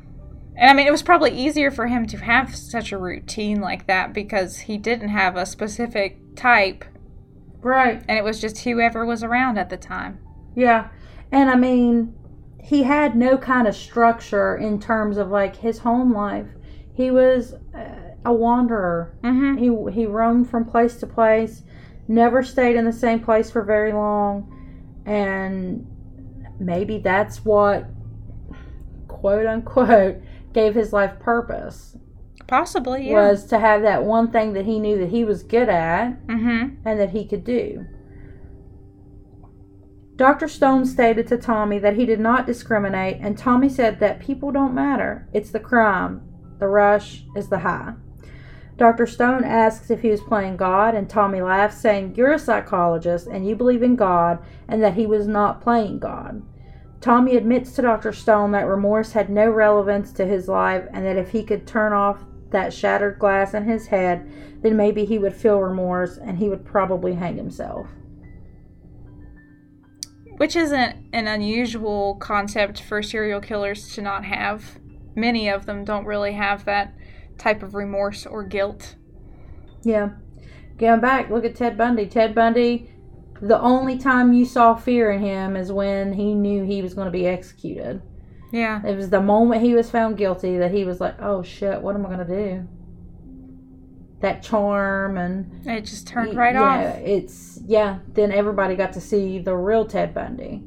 And 0.60 0.68
I 0.68 0.74
mean, 0.74 0.86
it 0.86 0.90
was 0.90 1.02
probably 1.02 1.30
easier 1.30 1.70
for 1.70 1.86
him 1.86 2.06
to 2.08 2.18
have 2.18 2.54
such 2.54 2.92
a 2.92 2.98
routine 2.98 3.62
like 3.62 3.86
that 3.86 4.12
because 4.12 4.58
he 4.58 4.76
didn't 4.76 5.08
have 5.08 5.34
a 5.34 5.46
specific 5.46 6.36
type 6.36 6.84
Right. 7.62 8.02
and 8.08 8.18
it 8.18 8.24
was 8.24 8.40
just 8.40 8.58
whoever 8.58 9.04
was 9.04 9.22
around 9.22 9.58
at 9.58 9.70
the 9.70 9.76
time. 9.76 10.18
Yeah. 10.54 10.88
And 11.32 11.50
I 11.50 11.56
mean, 11.56 12.14
he 12.62 12.82
had 12.82 13.16
no 13.16 13.38
kind 13.38 13.66
of 13.66 13.74
structure 13.74 14.56
in 14.56 14.80
terms 14.80 15.16
of 15.16 15.28
like 15.30 15.56
his 15.56 15.78
home 15.78 16.14
life. 16.14 16.46
He 16.94 17.10
was 17.10 17.54
uh, 17.74 18.14
a 18.24 18.32
wanderer. 18.32 19.14
Mm-hmm. 19.22 19.56
He 19.56 20.00
he 20.00 20.06
roamed 20.06 20.50
from 20.50 20.64
place 20.64 20.96
to 20.96 21.06
place, 21.06 21.62
never 22.08 22.42
stayed 22.42 22.76
in 22.76 22.84
the 22.84 22.92
same 22.92 23.20
place 23.20 23.50
for 23.50 23.62
very 23.62 23.92
long, 23.92 25.02
and 25.06 25.86
maybe 26.58 26.98
that's 26.98 27.44
what 27.44 27.86
quote 29.08 29.46
unquote 29.46 30.16
gave 30.52 30.74
his 30.74 30.92
life 30.92 31.18
purpose 31.20 31.96
Possibly, 32.46 33.08
yeah. 33.08 33.28
was 33.28 33.44
to 33.46 33.60
have 33.60 33.82
that 33.82 34.02
one 34.02 34.32
thing 34.32 34.54
that 34.54 34.66
he 34.66 34.80
knew 34.80 34.98
that 34.98 35.10
he 35.10 35.24
was 35.24 35.44
good 35.44 35.68
at 35.68 36.26
Mm-hmm. 36.26 36.76
and 36.84 37.00
that 37.00 37.10
he 37.10 37.24
could 37.24 37.44
do. 37.44 37.86
Dr. 40.16 40.48
Stone 40.48 40.84
stated 40.84 41.28
to 41.28 41.38
Tommy 41.38 41.78
that 41.78 41.96
he 41.96 42.04
did 42.04 42.20
not 42.20 42.46
discriminate, 42.46 43.18
and 43.22 43.38
Tommy 43.38 43.70
said 43.70 44.00
that 44.00 44.20
people 44.20 44.50
don't 44.50 44.74
matter. 44.74 45.26
It's 45.32 45.50
the 45.50 45.60
crime. 45.60 46.20
The 46.58 46.66
rush 46.66 47.24
is 47.34 47.48
the 47.48 47.60
high. 47.60 47.94
Dr. 48.76 49.06
Stone 49.06 49.44
asks 49.44 49.90
if 49.90 50.02
he 50.02 50.10
was 50.10 50.20
playing 50.20 50.56
God, 50.56 50.94
and 50.94 51.08
Tommy 51.08 51.40
laughs, 51.40 51.80
saying, 51.80 52.16
You're 52.16 52.32
a 52.32 52.38
psychologist 52.38 53.28
and 53.28 53.48
you 53.48 53.56
believe 53.56 53.82
in 53.82 53.96
God, 53.96 54.44
and 54.68 54.82
that 54.82 54.94
he 54.94 55.06
was 55.06 55.26
not 55.26 55.62
playing 55.62 56.00
God. 56.00 56.42
Tommy 57.00 57.36
admits 57.36 57.72
to 57.72 57.82
Dr. 57.82 58.12
Stone 58.12 58.52
that 58.52 58.66
remorse 58.66 59.12
had 59.12 59.30
no 59.30 59.48
relevance 59.50 60.12
to 60.12 60.26
his 60.26 60.48
life, 60.48 60.84
and 60.92 61.04
that 61.06 61.16
if 61.16 61.30
he 61.30 61.42
could 61.42 61.66
turn 61.66 61.92
off 61.92 62.24
that 62.50 62.74
shattered 62.74 63.18
glass 63.18 63.54
in 63.54 63.64
his 63.64 63.86
head, 63.86 64.30
then 64.62 64.76
maybe 64.76 65.04
he 65.04 65.18
would 65.18 65.34
feel 65.34 65.58
remorse 65.60 66.18
and 66.18 66.38
he 66.38 66.48
would 66.48 66.64
probably 66.64 67.14
hang 67.14 67.36
himself. 67.36 67.86
Which 70.36 70.56
isn't 70.56 70.96
an 71.12 71.26
unusual 71.26 72.16
concept 72.16 72.82
for 72.82 73.02
serial 73.02 73.40
killers 73.40 73.94
to 73.94 74.02
not 74.02 74.24
have. 74.24 74.78
Many 75.14 75.48
of 75.48 75.66
them 75.66 75.84
don't 75.84 76.06
really 76.06 76.32
have 76.32 76.64
that 76.64 76.94
type 77.38 77.62
of 77.62 77.74
remorse 77.74 78.26
or 78.26 78.42
guilt. 78.42 78.96
Yeah. 79.82 80.10
Going 80.78 81.00
back, 81.00 81.30
look 81.30 81.44
at 81.44 81.56
Ted 81.56 81.76
Bundy. 81.76 82.06
Ted 82.06 82.34
Bundy, 82.34 82.90
the 83.42 83.60
only 83.60 83.96
time 83.96 84.32
you 84.32 84.44
saw 84.44 84.74
fear 84.74 85.10
in 85.10 85.20
him 85.20 85.56
is 85.56 85.72
when 85.72 86.12
he 86.12 86.34
knew 86.34 86.64
he 86.64 86.82
was 86.82 86.94
going 86.94 87.06
to 87.06 87.10
be 87.10 87.26
executed. 87.26 88.02
Yeah. 88.52 88.84
It 88.84 88.96
was 88.96 89.10
the 89.10 89.20
moment 89.20 89.62
he 89.62 89.74
was 89.74 89.90
found 89.90 90.16
guilty 90.16 90.58
that 90.58 90.72
he 90.72 90.84
was 90.84 91.00
like, 91.00 91.20
oh 91.20 91.42
shit, 91.42 91.80
what 91.80 91.94
am 91.94 92.04
I 92.04 92.08
going 92.08 92.26
to 92.26 92.36
do? 92.36 92.68
That 94.20 94.42
charm 94.42 95.16
and. 95.16 95.66
It 95.66 95.86
just 95.86 96.06
turned 96.06 96.36
right 96.36 96.54
yeah, 96.54 96.62
off. 96.62 96.98
It's, 96.98 97.60
yeah, 97.64 98.00
then 98.12 98.32
everybody 98.32 98.76
got 98.76 98.92
to 98.94 99.00
see 99.00 99.38
the 99.38 99.56
real 99.56 99.86
Ted 99.86 100.12
Bundy. 100.12 100.62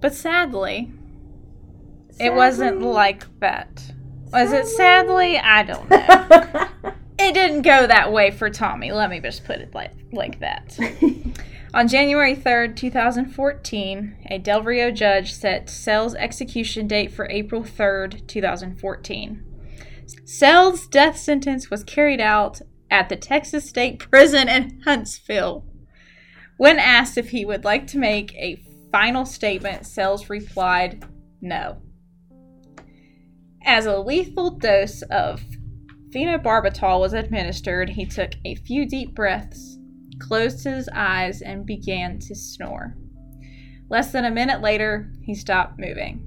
But 0.00 0.14
sadly, 0.14 0.92
it 2.20 2.34
wasn't 2.34 2.82
like 2.82 3.24
that. 3.40 3.92
Was 4.32 4.52
it 4.52 4.66
sadly? 4.66 5.38
I 5.38 5.62
don't 5.62 5.88
know. 5.88 6.68
it 7.24 7.34
didn't 7.34 7.62
go 7.62 7.86
that 7.86 8.12
way 8.12 8.30
for 8.30 8.50
Tommy. 8.50 8.92
Let 8.92 9.10
me 9.10 9.20
just 9.20 9.44
put 9.44 9.60
it 9.60 9.74
like, 9.74 9.92
like 10.12 10.38
that. 10.40 10.78
On 11.74 11.88
January 11.88 12.36
3rd, 12.36 12.76
2014, 12.76 14.28
a 14.30 14.38
Del 14.38 14.62
Rio 14.62 14.92
judge 14.92 15.32
set 15.32 15.68
Sell's 15.68 16.14
execution 16.14 16.86
date 16.86 17.10
for 17.10 17.28
April 17.28 17.62
3rd, 17.62 18.26
2014. 18.28 19.42
Sell's 20.24 20.86
death 20.86 21.16
sentence 21.16 21.70
was 21.70 21.82
carried 21.82 22.20
out 22.20 22.60
at 22.90 23.08
the 23.08 23.16
Texas 23.16 23.68
State 23.68 23.98
Prison 23.98 24.48
in 24.48 24.82
Huntsville. 24.84 25.64
When 26.58 26.78
asked 26.78 27.18
if 27.18 27.30
he 27.30 27.44
would 27.44 27.64
like 27.64 27.88
to 27.88 27.98
make 27.98 28.32
a 28.34 28.62
final 28.92 29.26
statement, 29.26 29.84
Sells 29.84 30.30
replied, 30.30 31.04
no. 31.40 31.82
As 33.64 33.86
a 33.86 33.98
lethal 33.98 34.50
dose 34.50 35.02
of 35.02 35.42
phenobarbital 36.14 37.00
was 37.00 37.12
administered, 37.12 37.90
he 37.90 38.06
took 38.06 38.32
a 38.44 38.54
few 38.54 38.86
deep 38.86 39.14
breaths, 39.14 39.78
closed 40.20 40.64
his 40.64 40.88
eyes, 40.94 41.42
and 41.42 41.66
began 41.66 42.18
to 42.20 42.34
snore. 42.34 42.96
Less 43.90 44.12
than 44.12 44.24
a 44.24 44.30
minute 44.30 44.60
later, 44.60 45.12
he 45.22 45.34
stopped 45.34 45.78
moving. 45.78 46.24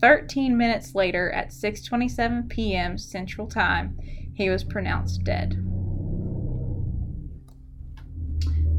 13 0.00 0.56
minutes 0.56 0.94
later, 0.94 1.30
at 1.30 1.50
6:27 1.50 2.48
p.m. 2.48 2.98
Central 2.98 3.46
Time, 3.46 3.98
he 4.34 4.50
was 4.50 4.64
pronounced 4.64 5.24
dead. 5.24 5.62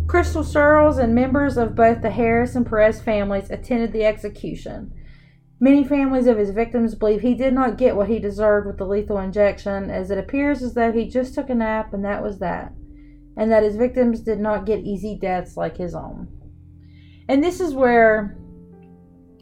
Krystal 0.07 0.45
Surles 0.45 0.97
and 0.99 1.13
members 1.13 1.57
of 1.57 1.75
both 1.75 2.01
the 2.01 2.11
Harris 2.11 2.55
and 2.55 2.65
Perez 2.65 3.01
families 3.01 3.49
attended 3.49 3.91
the 3.91 4.05
execution. 4.05 4.93
Many 5.59 5.83
families 5.83 6.27
of 6.27 6.37
his 6.37 6.51
victims 6.51 6.93
believe 6.93 7.21
he 7.21 7.33
did 7.33 7.51
not 7.51 7.79
get 7.79 7.95
what 7.95 8.09
he 8.09 8.19
deserved 8.19 8.67
with 8.67 8.77
the 8.77 8.85
lethal 8.85 9.17
injection, 9.17 9.89
as 9.89 10.11
it 10.11 10.19
appears 10.19 10.61
as 10.61 10.75
though 10.75 10.91
he 10.91 11.09
just 11.09 11.33
took 11.33 11.49
a 11.49 11.55
nap 11.55 11.93
and 11.93 12.05
that 12.05 12.21
was 12.21 12.37
that, 12.39 12.73
and 13.35 13.51
that 13.51 13.63
his 13.63 13.75
victims 13.75 14.19
did 14.19 14.39
not 14.39 14.67
get 14.67 14.81
easy 14.81 15.17
deaths 15.19 15.57
like 15.57 15.75
his 15.75 15.95
own. 15.95 16.27
And 17.27 17.43
this 17.43 17.59
is 17.59 17.73
where, 17.73 18.37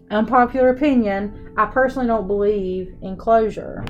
unpopular 0.10 0.70
opinion, 0.70 1.54
I 1.58 1.66
personally 1.66 2.08
don't 2.08 2.28
believe 2.28 2.96
in 3.02 3.18
closure. 3.18 3.84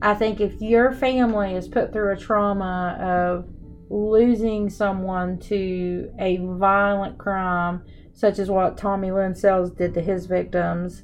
I 0.00 0.14
think 0.14 0.40
if 0.40 0.62
your 0.62 0.92
family 0.92 1.54
is 1.54 1.66
put 1.66 1.92
through 1.92 2.12
a 2.12 2.16
trauma 2.16 2.96
of 3.00 3.48
losing 3.90 4.70
someone 4.70 5.38
to 5.40 6.12
a 6.20 6.36
violent 6.36 7.18
crime, 7.18 7.82
such 8.12 8.38
as 8.38 8.48
what 8.48 8.76
Tommy 8.76 9.10
Lynn 9.10 9.34
Sells 9.34 9.72
did 9.72 9.94
to 9.94 10.00
his 10.00 10.26
victims, 10.26 11.02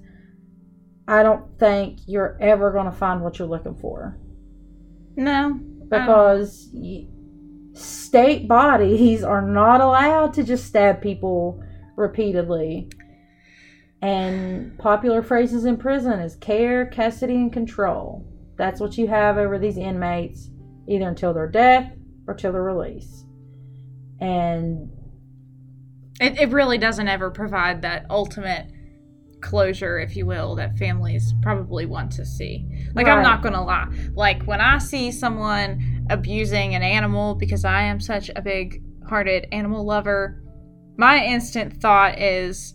I 1.06 1.22
don't 1.22 1.58
think 1.58 2.00
you're 2.06 2.36
ever 2.40 2.70
going 2.72 2.86
to 2.86 2.92
find 2.92 3.20
what 3.22 3.38
you're 3.38 3.48
looking 3.48 3.74
for. 3.74 4.16
No, 5.16 5.60
Because 5.88 6.70
y 6.72 7.06
state 7.74 8.46
bodies 8.46 9.24
are 9.24 9.42
not 9.42 9.80
allowed 9.80 10.32
to 10.34 10.44
just 10.44 10.66
stab 10.66 11.02
people 11.02 11.62
repeatedly. 11.96 12.88
And 14.00 14.78
popular 14.78 15.22
phrases 15.22 15.64
in 15.64 15.76
prison 15.76 16.20
is 16.20 16.36
care, 16.36 16.86
custody, 16.86 17.34
and 17.34 17.52
control. 17.52 18.24
That's 18.56 18.80
what 18.80 18.96
you 18.98 19.08
have 19.08 19.38
over 19.38 19.58
these 19.58 19.76
inmates, 19.78 20.50
either 20.88 21.08
until 21.08 21.32
their 21.34 21.48
death 21.48 21.90
or 22.26 22.34
till 22.34 22.52
their 22.52 22.62
release. 22.62 23.24
And 24.20 24.90
It, 26.20 26.38
it 26.38 26.50
really 26.50 26.78
doesn't 26.78 27.08
ever 27.08 27.30
provide 27.30 27.82
that 27.82 28.06
ultimate 28.10 28.70
closure, 29.44 29.98
if 29.98 30.16
you 30.16 30.26
will, 30.26 30.54
that 30.56 30.76
families 30.78 31.34
probably 31.42 31.86
want 31.86 32.10
to 32.12 32.24
see. 32.24 32.66
Like, 32.94 33.06
I'm 33.06 33.22
not 33.22 33.42
going 33.42 33.52
to 33.52 33.60
lie. 33.60 33.86
Like, 34.14 34.42
when 34.44 34.60
I 34.60 34.78
see 34.78 35.12
someone 35.12 36.06
abusing 36.10 36.74
an 36.74 36.82
animal, 36.82 37.34
because 37.34 37.64
I 37.64 37.82
am 37.82 38.00
such 38.00 38.30
a 38.34 38.40
big 38.42 38.82
hearted 39.06 39.46
animal 39.52 39.84
lover, 39.84 40.42
my 40.96 41.22
instant 41.22 41.80
thought 41.80 42.18
is 42.18 42.74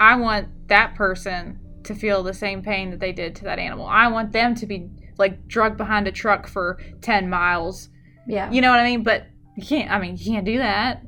I 0.00 0.16
want 0.16 0.68
that 0.68 0.96
person 0.96 1.60
to 1.84 1.94
feel 1.94 2.22
the 2.22 2.34
same 2.34 2.62
pain 2.62 2.90
that 2.90 3.00
they 3.00 3.12
did 3.12 3.36
to 3.36 3.44
that 3.44 3.58
animal. 3.58 3.86
I 3.86 4.08
want 4.08 4.32
them 4.32 4.54
to 4.56 4.66
be 4.66 4.90
like 5.18 5.46
drugged 5.46 5.76
behind 5.76 6.08
a 6.08 6.12
truck 6.12 6.48
for 6.48 6.80
10 7.00 7.30
miles. 7.30 7.88
yeah. 8.26 8.50
You 8.50 8.60
know 8.60 8.70
what 8.70 8.80
I 8.80 8.84
mean? 8.84 9.04
But 9.04 9.26
you 9.56 9.64
can't, 9.64 9.90
I 9.90 10.00
mean, 10.00 10.16
you 10.16 10.32
can't 10.32 10.44
do 10.44 10.58
that. 10.58 11.02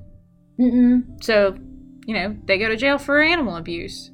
Mm-mm. 0.61 1.23
So, 1.23 1.57
you 2.07 2.15
know, 2.15 2.37
they 2.45 2.59
go 2.59 2.69
to 2.69 2.77
jail 2.77 2.99
for 2.99 3.21
animal 3.21 3.57
abuse. 3.57 4.12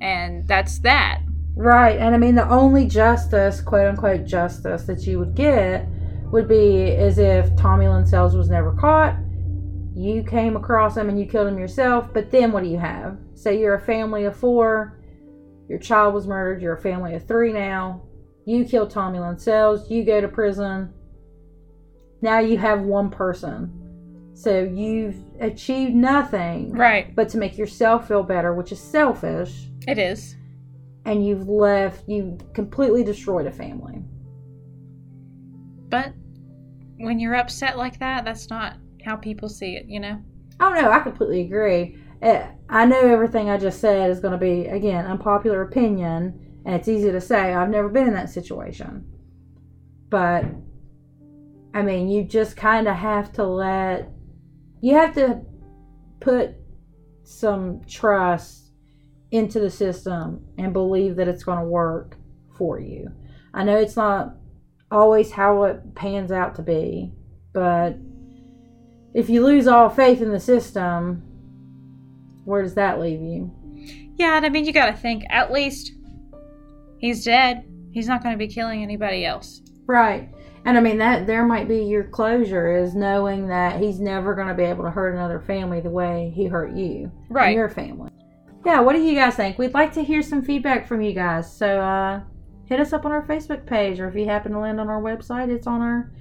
And 0.00 0.46
that's 0.46 0.78
that. 0.80 1.22
Right. 1.56 1.98
And 1.98 2.14
I 2.14 2.18
mean, 2.18 2.36
the 2.36 2.48
only 2.48 2.86
justice, 2.86 3.60
quote 3.60 3.88
unquote, 3.88 4.24
justice 4.24 4.84
that 4.84 5.06
you 5.06 5.18
would 5.18 5.34
get 5.34 5.86
would 6.30 6.46
be 6.46 6.92
as 6.92 7.18
if 7.18 7.54
Tommy 7.56 7.88
Lynn 7.88 8.06
Sells 8.06 8.36
was 8.36 8.48
never 8.48 8.72
caught. 8.72 9.16
You 9.94 10.22
came 10.22 10.56
across 10.56 10.96
him 10.96 11.08
and 11.08 11.18
you 11.18 11.26
killed 11.26 11.48
him 11.48 11.58
yourself. 11.58 12.12
But 12.14 12.30
then 12.30 12.52
what 12.52 12.62
do 12.62 12.68
you 12.68 12.78
have? 12.78 13.18
Say 13.34 13.58
you're 13.58 13.74
a 13.74 13.80
family 13.80 14.24
of 14.24 14.36
four. 14.36 15.00
Your 15.68 15.78
child 15.78 16.14
was 16.14 16.26
murdered. 16.26 16.62
You're 16.62 16.76
a 16.76 16.80
family 16.80 17.14
of 17.14 17.26
three 17.26 17.52
now. 17.52 18.02
You 18.46 18.64
killed 18.64 18.90
Tommy 18.90 19.18
Lynn 19.18 19.38
Sells. 19.38 19.90
You 19.90 20.04
go 20.04 20.20
to 20.20 20.28
prison. 20.28 20.92
Now 22.22 22.38
you 22.38 22.56
have 22.58 22.82
one 22.82 23.10
person. 23.10 23.77
So 24.38 24.62
you've 24.62 25.16
achieved 25.40 25.96
nothing 25.96 26.70
Right. 26.70 27.12
but 27.16 27.28
to 27.30 27.38
make 27.38 27.58
yourself 27.58 28.06
feel 28.06 28.22
better, 28.22 28.54
which 28.54 28.70
is 28.70 28.78
selfish 28.78 29.68
It 29.88 29.98
is. 29.98 30.36
and 31.04 31.26
you've 31.26 31.48
left, 31.48 32.04
you've 32.08 32.52
completely 32.52 33.02
destroyed 33.02 33.46
a 33.46 33.50
family. 33.50 34.00
But 35.88 36.12
when 36.98 37.18
you're 37.18 37.34
upset 37.34 37.76
like 37.78 37.98
that, 37.98 38.24
that's 38.24 38.48
not 38.48 38.74
how 39.04 39.16
people 39.16 39.48
see 39.48 39.74
it, 39.74 39.86
you 39.86 39.98
know? 39.98 40.18
Oh 40.60 40.70
no, 40.70 40.88
I 40.88 41.00
completely 41.00 41.40
agree. 41.40 41.96
Eh, 42.22 42.46
I 42.68 42.86
know 42.86 43.00
everything 43.00 43.50
I 43.50 43.56
just 43.56 43.80
said 43.80 44.08
is 44.08 44.20
going 44.20 44.32
to 44.32 44.38
be 44.38 44.66
again 44.66 45.04
unpopular 45.06 45.62
opinion, 45.62 46.60
and 46.64 46.76
it's 46.76 46.86
easy 46.86 47.10
to 47.10 47.20
say. 47.20 47.54
I've 47.54 47.70
never 47.70 47.88
been 47.88 48.06
in 48.06 48.14
that 48.14 48.30
situation, 48.30 49.04
but 50.10 50.44
I 51.74 51.82
mean, 51.82 52.08
you 52.08 52.22
just 52.22 52.56
kind 52.56 52.86
of 52.86 52.94
have 52.94 53.32
to 53.32 53.44
let 53.44 54.10
you 54.80 54.94
have 54.94 55.14
to 55.14 55.40
put 56.20 56.50
some 57.24 57.80
trust 57.86 58.72
into 59.30 59.60
the 59.60 59.70
system 59.70 60.44
and 60.56 60.72
believe 60.72 61.16
that 61.16 61.28
it's 61.28 61.44
going 61.44 61.58
to 61.58 61.64
work 61.64 62.16
for 62.56 62.80
you. 62.80 63.10
I 63.52 63.64
know 63.64 63.76
it's 63.76 63.96
not 63.96 64.34
always 64.90 65.30
how 65.30 65.64
it 65.64 65.94
pans 65.94 66.32
out 66.32 66.54
to 66.56 66.62
be, 66.62 67.12
but 67.52 67.96
if 69.14 69.28
you 69.28 69.44
lose 69.44 69.66
all 69.66 69.88
faith 69.88 70.22
in 70.22 70.32
the 70.32 70.40
system, 70.40 71.22
where 72.44 72.62
does 72.62 72.74
that 72.74 73.00
leave 73.00 73.20
you? 73.20 73.50
Yeah, 74.16 74.36
and 74.36 74.46
I 74.46 74.48
mean, 74.48 74.64
you 74.64 74.72
gotta 74.72 74.96
think, 74.96 75.24
at 75.30 75.52
least 75.52 75.92
he's 76.98 77.24
dead. 77.24 77.64
He's 77.90 78.08
not 78.08 78.22
gonna 78.22 78.36
be 78.36 78.48
killing 78.48 78.82
anybody 78.82 79.24
else. 79.24 79.60
Right. 79.86 80.30
And 80.68 80.76
I 80.76 80.82
mean 80.82 80.98
that 80.98 81.26
there 81.26 81.46
might 81.46 81.66
be 81.66 81.78
your 81.84 82.04
closure 82.04 82.76
is 82.76 82.94
knowing 82.94 83.48
that 83.48 83.80
he's 83.80 84.00
never 84.00 84.34
going 84.34 84.48
to 84.48 84.54
be 84.54 84.64
able 84.64 84.84
to 84.84 84.90
hurt 84.90 85.14
another 85.14 85.40
family 85.40 85.80
the 85.80 85.88
way 85.88 86.30
he 86.36 86.44
hurt 86.44 86.72
you, 86.72 87.04
and 87.04 87.12
Right. 87.30 87.56
your 87.56 87.70
family. 87.70 88.10
Yeah, 88.66 88.80
what 88.80 88.94
do 88.94 89.00
you 89.00 89.14
guys 89.14 89.34
think? 89.34 89.56
We'd 89.56 89.72
like 89.72 89.94
to 89.94 90.04
hear 90.04 90.20
some 90.20 90.42
feedback 90.42 90.86
from 90.86 91.00
you 91.00 91.14
guys. 91.14 91.50
So 91.50 91.80
uh 91.80 92.20
hit 92.66 92.80
us 92.80 92.92
up 92.92 93.06
on 93.06 93.12
our 93.12 93.26
Facebook 93.26 93.64
page 93.64 93.98
or 93.98 94.08
if 94.08 94.14
you 94.14 94.26
happen 94.26 94.52
to 94.52 94.58
land 94.58 94.78
on 94.78 94.90
our 94.90 95.00
website, 95.00 95.48
it's 95.48 95.66
on 95.66 95.80
our 95.80 96.12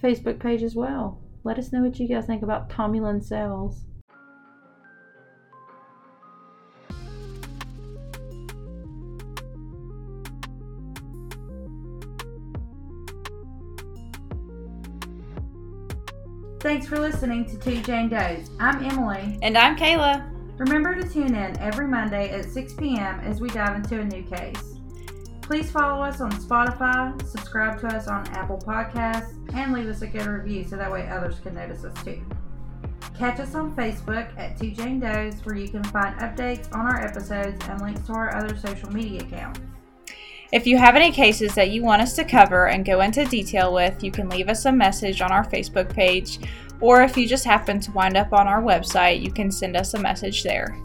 Facebook 0.00 0.38
page 0.38 0.62
as 0.62 0.76
well. 0.76 1.20
Let 1.42 1.58
us 1.58 1.72
know 1.72 1.82
what 1.82 1.98
you 1.98 2.06
guys 2.06 2.26
think 2.26 2.44
about 2.44 2.70
Tommy 2.70 3.00
Lynn 3.00 3.20
Thanks 16.60 16.86
for 16.86 16.98
listening 16.98 17.44
to 17.46 17.58
Two 17.58 17.82
Jane 17.82 18.08
Does. 18.08 18.50
I'm 18.58 18.82
Emily. 18.82 19.38
And 19.42 19.58
I'm 19.58 19.76
Kayla. 19.76 20.26
Remember 20.58 20.94
to 20.94 21.06
tune 21.06 21.34
in 21.34 21.56
every 21.58 21.86
Monday 21.86 22.30
at 22.30 22.46
6 22.46 22.72
p.m. 22.74 23.20
as 23.20 23.42
we 23.42 23.50
dive 23.50 23.76
into 23.76 24.00
a 24.00 24.04
new 24.04 24.22
case. 24.22 24.74
Please 25.42 25.70
follow 25.70 26.02
us 26.02 26.22
on 26.22 26.32
Spotify, 26.32 27.22
subscribe 27.26 27.78
to 27.80 27.88
us 27.88 28.08
on 28.08 28.26
Apple 28.28 28.56
Podcasts, 28.56 29.36
and 29.54 29.74
leave 29.74 29.86
us 29.86 30.00
a 30.00 30.06
good 30.06 30.26
review 30.26 30.64
so 30.66 30.76
that 30.76 30.90
way 30.90 31.06
others 31.08 31.38
can 31.40 31.54
notice 31.54 31.84
us 31.84 31.94
too. 32.02 32.24
Catch 33.16 33.38
us 33.38 33.54
on 33.54 33.76
Facebook 33.76 34.36
at 34.38 34.58
Two 34.58 34.70
Jane 34.70 34.98
Does, 34.98 35.34
where 35.44 35.56
you 35.56 35.68
can 35.68 35.84
find 35.84 36.18
updates 36.20 36.74
on 36.74 36.86
our 36.86 37.04
episodes 37.04 37.62
and 37.68 37.82
links 37.82 38.00
to 38.06 38.14
our 38.14 38.34
other 38.34 38.56
social 38.56 38.90
media 38.90 39.20
accounts. 39.20 39.60
If 40.52 40.64
you 40.64 40.78
have 40.78 40.94
any 40.94 41.10
cases 41.10 41.54
that 41.56 41.70
you 41.70 41.82
want 41.82 42.02
us 42.02 42.14
to 42.14 42.24
cover 42.24 42.68
and 42.68 42.84
go 42.84 43.00
into 43.00 43.24
detail 43.24 43.74
with, 43.74 44.04
you 44.04 44.12
can 44.12 44.28
leave 44.28 44.48
us 44.48 44.64
a 44.64 44.72
message 44.72 45.20
on 45.20 45.32
our 45.32 45.44
Facebook 45.44 45.92
page, 45.92 46.38
or 46.80 47.02
if 47.02 47.16
you 47.16 47.26
just 47.26 47.44
happen 47.44 47.80
to 47.80 47.90
wind 47.90 48.16
up 48.16 48.32
on 48.32 48.46
our 48.46 48.62
website, 48.62 49.20
you 49.20 49.32
can 49.32 49.50
send 49.50 49.76
us 49.76 49.94
a 49.94 49.98
message 49.98 50.44
there. 50.44 50.80